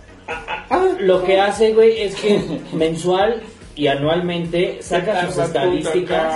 [1.00, 2.40] Lo que hace, güey, es que
[2.72, 3.42] mensual
[3.76, 6.34] y anualmente saca sus estadísticas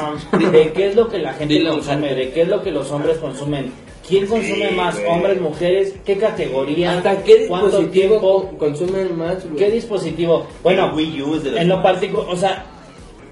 [0.52, 2.90] de qué es lo que la gente Dilo, consume, de qué es lo que los
[2.90, 3.72] hombres consumen.
[4.08, 4.94] ¿Quién consume Sí, más?
[4.96, 5.06] güey.
[5.08, 5.94] ¿Hombres, mujeres?
[6.04, 6.92] ¿Qué categoría?
[6.98, 8.48] ¿Hasta qué ¿Cuánto dispositivo tiempo?
[8.48, 9.56] con- consumen más, güey?
[9.56, 10.46] ¿Qué dispositivo?
[10.62, 12.66] Bueno, El Wii U es de los en lo particular, o sea,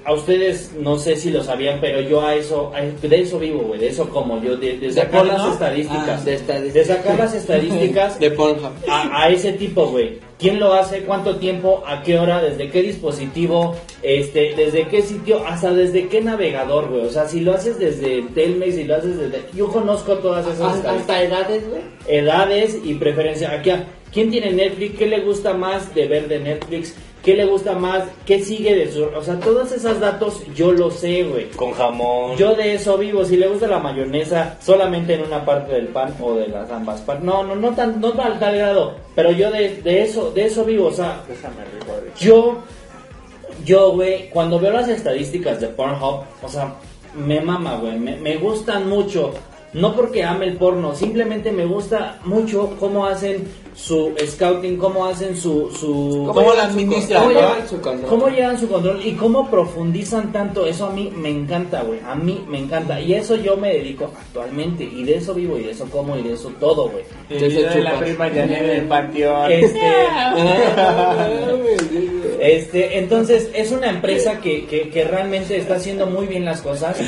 [0.05, 3.61] a ustedes no sé si lo sabían, pero yo a eso, a- de eso vivo,
[3.63, 6.75] güey, de eso como yo, de, de sacar las estadísticas, Ah, de estadísticas.
[6.89, 8.71] de sacar las estadísticas De Pornhub.
[8.89, 10.19] a, a ese tipo, güey.
[10.41, 11.03] ¿Quién lo hace?
[11.03, 11.83] ¿Cuánto tiempo?
[11.87, 12.41] ¿A qué hora?
[12.41, 13.77] ¿Desde qué dispositivo?
[14.03, 15.47] Este, ¿Desde qué sitio?
[15.47, 17.03] Hasta desde qué navegador, güey.
[17.05, 19.43] O sea, si lo haces desde Telmex, si lo haces desde...
[19.55, 21.83] Yo conozco todas esas Hasta, hasta edades, güey.
[22.09, 23.53] edades y preferencias.
[23.53, 23.71] Aquí,
[24.13, 24.99] ¿quién tiene Netflix?
[24.99, 26.95] ¿Qué le gusta más de ver de Netflix?
[27.23, 28.05] ¿Qué le gusta más?
[28.25, 29.05] ¿Qué sigue de su...?
[29.05, 31.51] O sea, todos esos datos yo lo sé, güey.
[31.51, 32.37] Con jamón.
[32.37, 33.25] Yo de eso vivo.
[33.25, 37.03] Si le gusta la mayonesa solamente en una parte del pan o de las ambas
[37.03, 37.25] partes.
[37.25, 38.95] No, no, no tan, no tan tal grado.
[39.15, 40.87] Pero yo de, de eso, de eso vivo.
[40.87, 41.23] O sea,
[42.19, 42.59] yo,
[43.65, 46.75] yo, güey, cuando veo las estadísticas de Pornhub, o sea,
[47.15, 49.35] me mama, güey, me, me gustan mucho.
[49.73, 55.37] No porque ame el porno, simplemente me gusta mucho cómo hacen su scouting, cómo hacen
[55.37, 55.71] su...
[55.71, 57.29] su ¿Cómo la administran, no?
[57.29, 58.11] ¿Cómo llevan su control?
[58.11, 60.67] cómo llevan su control y cómo profundizan tanto.
[60.67, 62.01] Eso a mí me encanta, güey.
[62.05, 63.01] A mí me encanta.
[63.01, 64.83] Y eso yo me dedico actualmente.
[64.85, 67.05] Y de eso vivo y de eso como y de eso todo, güey.
[67.29, 69.53] De la prima Janet en el panteón.
[69.53, 69.81] Este...
[70.83, 71.29] Ah,
[72.41, 76.99] Este, entonces es una empresa que, que, que realmente está haciendo muy bien las cosas.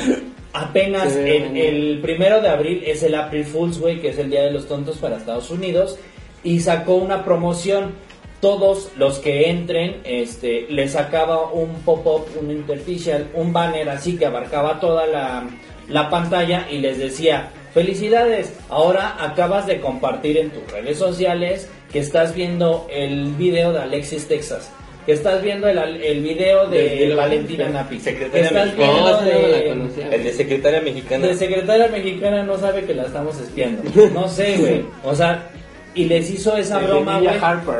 [0.53, 4.43] Apenas el, el primero de abril es el April Fools, güey, que es el Día
[4.43, 5.97] de los Tontos para Estados Unidos.
[6.43, 7.93] Y sacó una promoción.
[8.39, 14.25] Todos los que entren, este, les sacaba un pop-up, un interstitial, un banner así que
[14.25, 15.47] abarcaba toda la,
[15.87, 21.99] la pantalla y les decía, felicidades, ahora acabas de compartir en tus redes sociales que
[21.99, 24.71] estás viendo el video de Alexis Texas,
[25.11, 29.21] estás viendo el, el video de, De- de Valentina Napi, que Secretaria estás mexicana.
[29.21, 30.07] de, conocía.
[30.09, 31.27] El de secretaria mexicana.
[31.27, 33.81] de secretaria mexicana no sabe que la estamos espiando.
[34.13, 34.85] No sé, güey.
[35.03, 35.49] O sea,
[35.95, 37.35] y les hizo esa De broma, güey.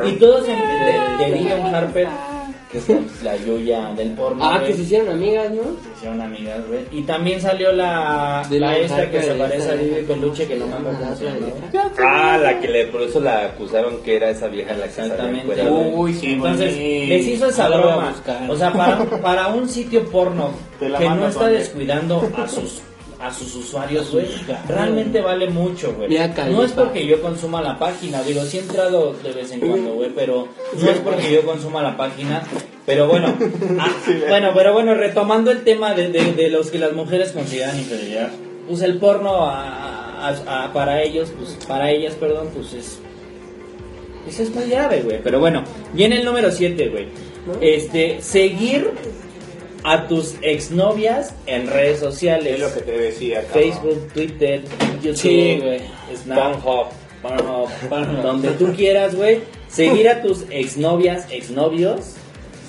[0.06, 2.06] Y todos en, de, Harper,
[2.82, 4.44] que es la Yuya del porno.
[4.44, 4.70] Ah, güey.
[4.70, 5.62] que se hicieron amigas, ¿no?
[5.62, 6.80] Se hicieron amigas, güey.
[6.90, 10.56] Y también salió la, De la la esta que se parece a Vivi Peluche, que
[10.56, 11.84] no me acuerdo cómo se llama, güey.
[11.98, 15.46] Ah, la que le, por eso la acusaron que era esa vieja la que Exactamente.
[15.46, 15.94] güey.
[15.94, 18.14] Uy, sí, Entonces, les hizo esa broma.
[18.48, 22.82] O sea, para, para un sitio porno que no está descuidando a sus
[23.26, 24.26] a sus usuarios, güey,
[24.68, 26.08] realmente vale mucho, güey.
[26.52, 29.94] No es porque yo consuma la página, digo, sí he entrado de vez en cuando,
[29.94, 30.48] güey, pero
[30.78, 32.42] no es porque yo consuma la página,
[32.86, 33.34] pero bueno,
[33.80, 33.88] ah,
[34.28, 38.30] bueno, pero bueno, retomando el tema de, de, de los que las mujeres consideran infidelidad,
[38.68, 42.98] pues el porno a- a- a- para ellos, pues para ellas, perdón, pues es
[44.28, 45.20] Eso es muy grave, güey.
[45.22, 47.08] Pero bueno, viene el número 7, güey.
[47.60, 48.90] Este, seguir
[49.84, 52.54] a tus exnovias en redes sociales.
[52.54, 53.42] Es lo que te decía.
[53.42, 53.62] cabrón.
[53.62, 54.64] Facebook, Twitter,
[55.02, 55.80] YouTube, Sí, güey.
[56.16, 59.40] Snap, Pornhub, Pornhub, donde tú quieras, güey.
[59.68, 62.16] Seguir a tus exnovias, exnovios.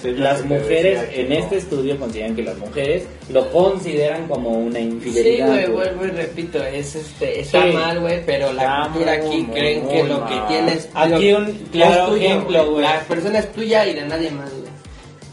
[0.01, 4.77] Sí, Las mujeres decía, en este estudio consideran que las mujeres lo consideran como una
[4.79, 5.47] Sí, infidelidad.
[5.47, 5.75] güey, güey.
[5.95, 7.69] vuelvo y repito, es este, está Sí.
[7.73, 10.89] mal, güey, pero la Está cultura muy, aquí muy, creen muy que lo que tienes
[10.93, 12.83] Aquí un claro ejemplo, güey.
[12.83, 14.65] La persona es tuya y de nadie más, güey.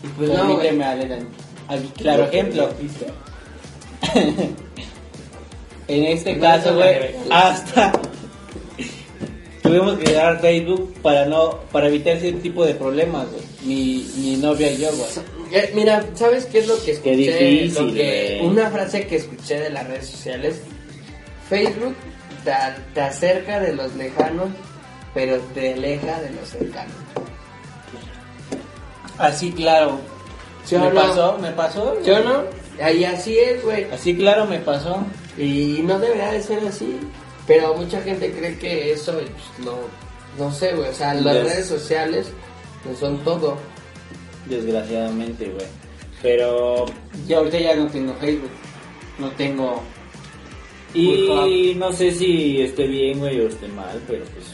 [0.04, 0.70] Y pues no, güey.
[1.96, 2.68] Claro ejemplo.
[5.88, 7.92] en este caso, güey, hasta
[9.62, 13.42] tuvimos que dar Facebook para no para evitar ese tipo de problemas, güey.
[13.64, 15.08] Mi, mi novia y yo, güey.
[15.52, 17.16] Eh, Mira, ¿sabes qué es lo que escuché?
[17.16, 20.60] difícil, Lo que- una frase que escuché de las redes sociales.
[21.48, 21.94] Facebook
[22.44, 22.52] te,
[22.94, 24.48] te acerca de los lejanos,
[25.14, 26.94] pero te aleja de los cercanos.
[29.18, 30.00] Así claro.
[30.64, 30.94] ¿Sí o me no?
[30.94, 31.96] pasó, me pasó.
[32.04, 32.42] ¿Sí o no?
[32.82, 33.84] Ahí así es, güey.
[33.92, 35.04] Así claro me pasó.
[35.38, 36.98] Y no debería de ser así.
[37.46, 39.26] Pero mucha gente cree que eso, pues,
[39.64, 39.74] no,
[40.38, 40.88] no sé, güey.
[40.88, 42.28] O sea, las Des- redes sociales
[42.88, 43.56] no son todo.
[44.48, 45.66] Desgraciadamente, güey.
[46.22, 46.86] Pero
[47.26, 48.50] Yo ahorita ya no tengo Facebook.
[49.18, 49.82] No tengo
[50.94, 54.46] Y no sé si esté bien, güey, o esté mal, pero pues.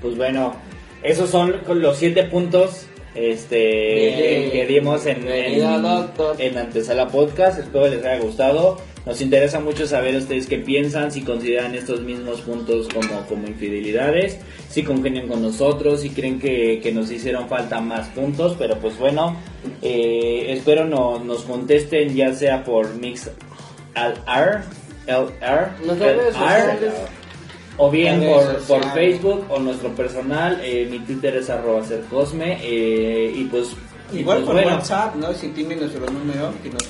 [0.00, 0.54] Pues bueno,
[1.02, 4.50] esos son los siete puntos este Bien.
[4.50, 6.36] que dimos en, Bienvenido, en, doctor.
[6.40, 7.58] en Antesala Podcast.
[7.58, 8.78] Espero les haya gustado.
[9.04, 14.38] Nos interesa mucho saber ustedes qué piensan, si consideran estos mismos puntos como, como infidelidades,
[14.68, 18.96] si congenian con nosotros, si creen que, que nos hicieron falta más puntos, pero pues
[18.98, 19.36] bueno,
[19.82, 23.28] eh, espero no, nos contesten ya sea por Mix
[23.96, 24.62] LR,
[25.08, 26.92] LR, Nuestras redes sociales.
[27.78, 33.32] O bien por, por Facebook o nuestro personal, eh, mi Twitter es arroba sercosme, eh,
[33.34, 33.68] y pues...
[34.12, 34.76] y Igual pues por bueno.
[34.76, 35.32] WhatsApp, ¿no?
[35.32, 36.82] Si tienen nuestro número, que nos,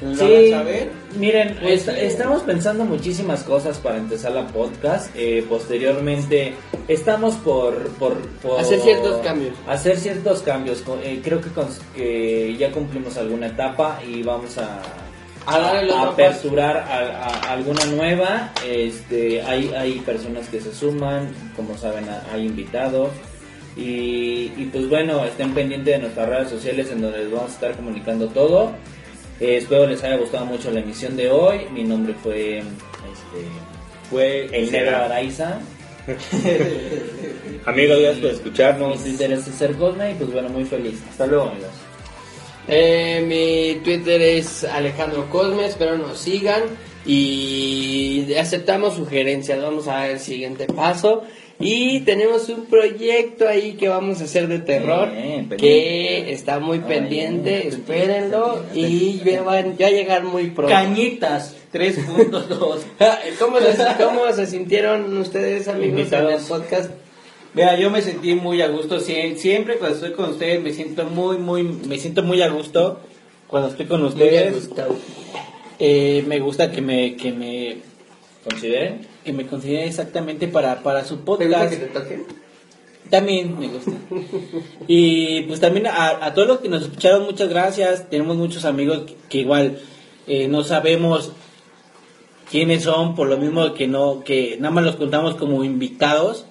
[0.00, 0.90] que nos lo Sí, hagan saber.
[1.18, 2.06] miren, Pues, est- sí.
[2.06, 5.10] estamos pensando muchísimas cosas para empezar la podcast.
[5.14, 6.54] eh, posteriormente,
[6.88, 9.54] estamos por, por, por Hacer ciertos cambios.
[9.68, 10.82] Hacer ciertos cambios.
[11.02, 11.50] eh, creo que
[12.58, 14.80] ya cumplimos alguna etapa y vamos a,
[15.46, 18.52] A a aperturar a, a- alguna nueva.
[18.66, 23.10] Este, hay, hay personas que se suman, como saben, hay invitados.
[23.76, 27.54] Y, y pues bueno, estén pendientes de nuestras redes sociales en donde les vamos a
[27.54, 28.72] estar comunicando todo.
[29.40, 31.66] Eh, espero les haya gustado mucho la emisión de hoy.
[31.72, 32.68] Mi nombre fue este,
[34.10, 35.58] Fue El Negro Araiza.
[37.66, 39.02] Amigos, gracias por Mi escucharnos.
[39.02, 41.02] Twitter es Ser Cosme y pues bueno, muy feliz.
[41.10, 41.70] Hasta luego, amigos.
[42.68, 46.62] Eh, mi Twitter es Alejandro Cosme, espero nos sigan
[47.06, 49.60] y aceptamos sugerencias.
[49.62, 51.22] Vamos a ver el siguiente paso.
[51.60, 56.78] Y tenemos un proyecto ahí que vamos a hacer de terror Bien, que está muy
[56.78, 60.74] Ay, pendiente, espérenlo y ya va a llegar muy pronto.
[60.74, 62.80] Cañitas 3.2.
[63.38, 63.58] ¿Cómo,
[63.98, 66.90] ¿Cómo se sintieron ustedes amigos en el podcast?
[67.54, 68.98] Vea, yo me sentí muy a gusto.
[69.00, 73.00] Sie- Siempre cuando estoy con ustedes me siento muy, muy, me siento muy a gusto.
[73.46, 74.68] Cuando estoy con ustedes,
[75.78, 77.76] eh, me gusta que me, que me,
[78.42, 79.06] ¿Consideren?
[79.24, 81.70] que me consideren exactamente para, para su ¿Te gusta podcast.
[81.70, 82.24] que te toquen?
[83.10, 83.92] También me gusta.
[84.88, 88.08] Y pues también a, a todos los que nos escucharon, muchas gracias.
[88.10, 89.78] Tenemos muchos amigos que, que igual
[90.26, 91.30] eh, no sabemos
[92.50, 96.46] quiénes son, por lo mismo que no, que nada más los contamos como invitados.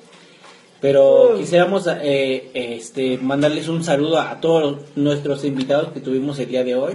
[0.84, 6.64] Pero quisiéramos eh, este, mandarles un saludo a todos nuestros invitados que tuvimos el día
[6.66, 6.94] de hoy.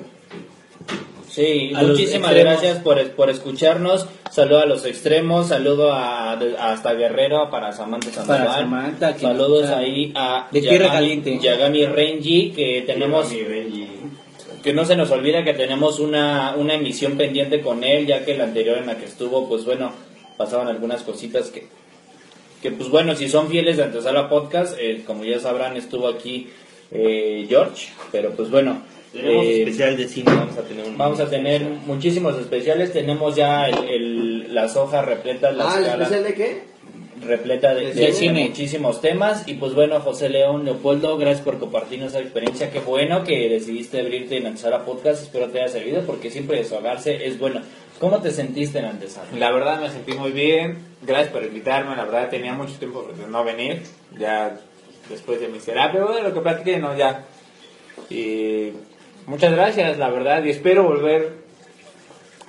[1.30, 4.06] Sí, A muchísimas gracias por, por escucharnos.
[4.30, 8.44] Saludo a los extremos, saludo a, de- hasta Guerrero para Samantha Sandoval.
[8.46, 11.38] Para Samantha, que Saludos está ahí a de Tierra Yagami- Caliente.
[11.40, 13.28] Yagami Renji, que tenemos
[14.62, 18.36] que no se nos olvida que tenemos una, una emisión pendiente con él, ya que
[18.36, 19.92] la anterior en la que estuvo, pues bueno,
[20.36, 21.68] pasaban algunas cositas que,
[22.62, 26.48] que pues bueno, si son fieles de Antesala Podcast, eh, como ya sabrán, estuvo aquí
[26.90, 28.82] eh, George, pero pues bueno.
[29.12, 32.92] Tenemos eh, especial de cine, vamos a tener un Vamos a tener muchísimos especiales.
[32.92, 36.62] Tenemos ya el, el- las hojas repletas, la Ah, ¿el escala especial de qué?
[37.20, 38.48] Repleta de, cine.
[38.48, 39.46] muchísimos temas.
[39.46, 42.70] Y pues bueno, José León, Leopoldo, gracias por compartirnos esa experiencia.
[42.70, 45.22] Qué bueno que decidiste abrirte en Antesala Podcast.
[45.22, 47.62] Espero te haya servido porque siempre desahogarse es bueno.
[48.00, 49.28] ¿Cómo te sentiste en Antesala?
[49.36, 50.78] La verdad me sentí muy bien.
[51.02, 51.96] Gracias por invitarme.
[51.96, 53.82] La verdad tenía mucho tiempo de no venir.
[54.18, 54.58] Ya
[55.08, 57.24] después de mi terapia, bueno, lo que platiqué, no, ya.
[58.10, 58.72] Y
[59.26, 60.44] muchas gracias, la verdad.
[60.44, 61.47] Y espero volver a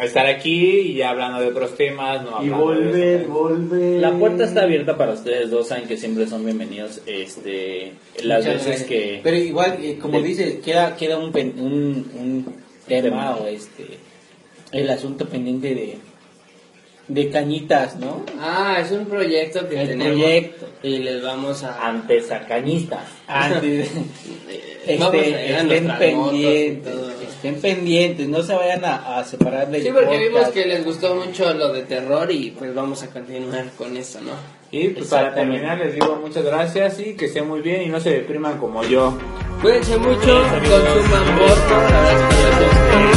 [0.05, 2.23] estar aquí y ya hablando de otros temas.
[2.23, 3.99] No Y volver, volver.
[4.01, 7.01] La puerta está abierta para ustedes dos, saben que siempre son bienvenidos.
[7.05, 7.93] Este,
[8.23, 8.87] las Muchas veces gracias.
[8.87, 9.19] que.
[9.23, 12.45] Pero igual, eh, como de- dices, queda, queda un, pen- un, un
[12.87, 13.85] tema o este,
[14.71, 15.97] el asunto pendiente de,
[17.09, 18.23] de cañitas, ¿no?
[18.39, 20.67] Ah, es un proyecto que El tenemos proyecto.
[20.83, 21.85] y les vamos a...
[21.87, 23.03] Antes a cañistas.
[23.27, 23.89] Antes,
[24.99, 26.93] vamos a este, estén pendientes,
[27.27, 31.15] estén pendientes, no se vayan a, a separar del Sí, porque vimos que les gustó
[31.15, 34.31] mucho lo de terror y pues vamos a continuar con eso, ¿no?
[34.71, 37.99] Y pues para terminar les digo muchas gracias y que estén muy bien y no
[37.99, 39.17] se depriman como yo.
[39.63, 43.09] Cuídense mucho, consuman porno, la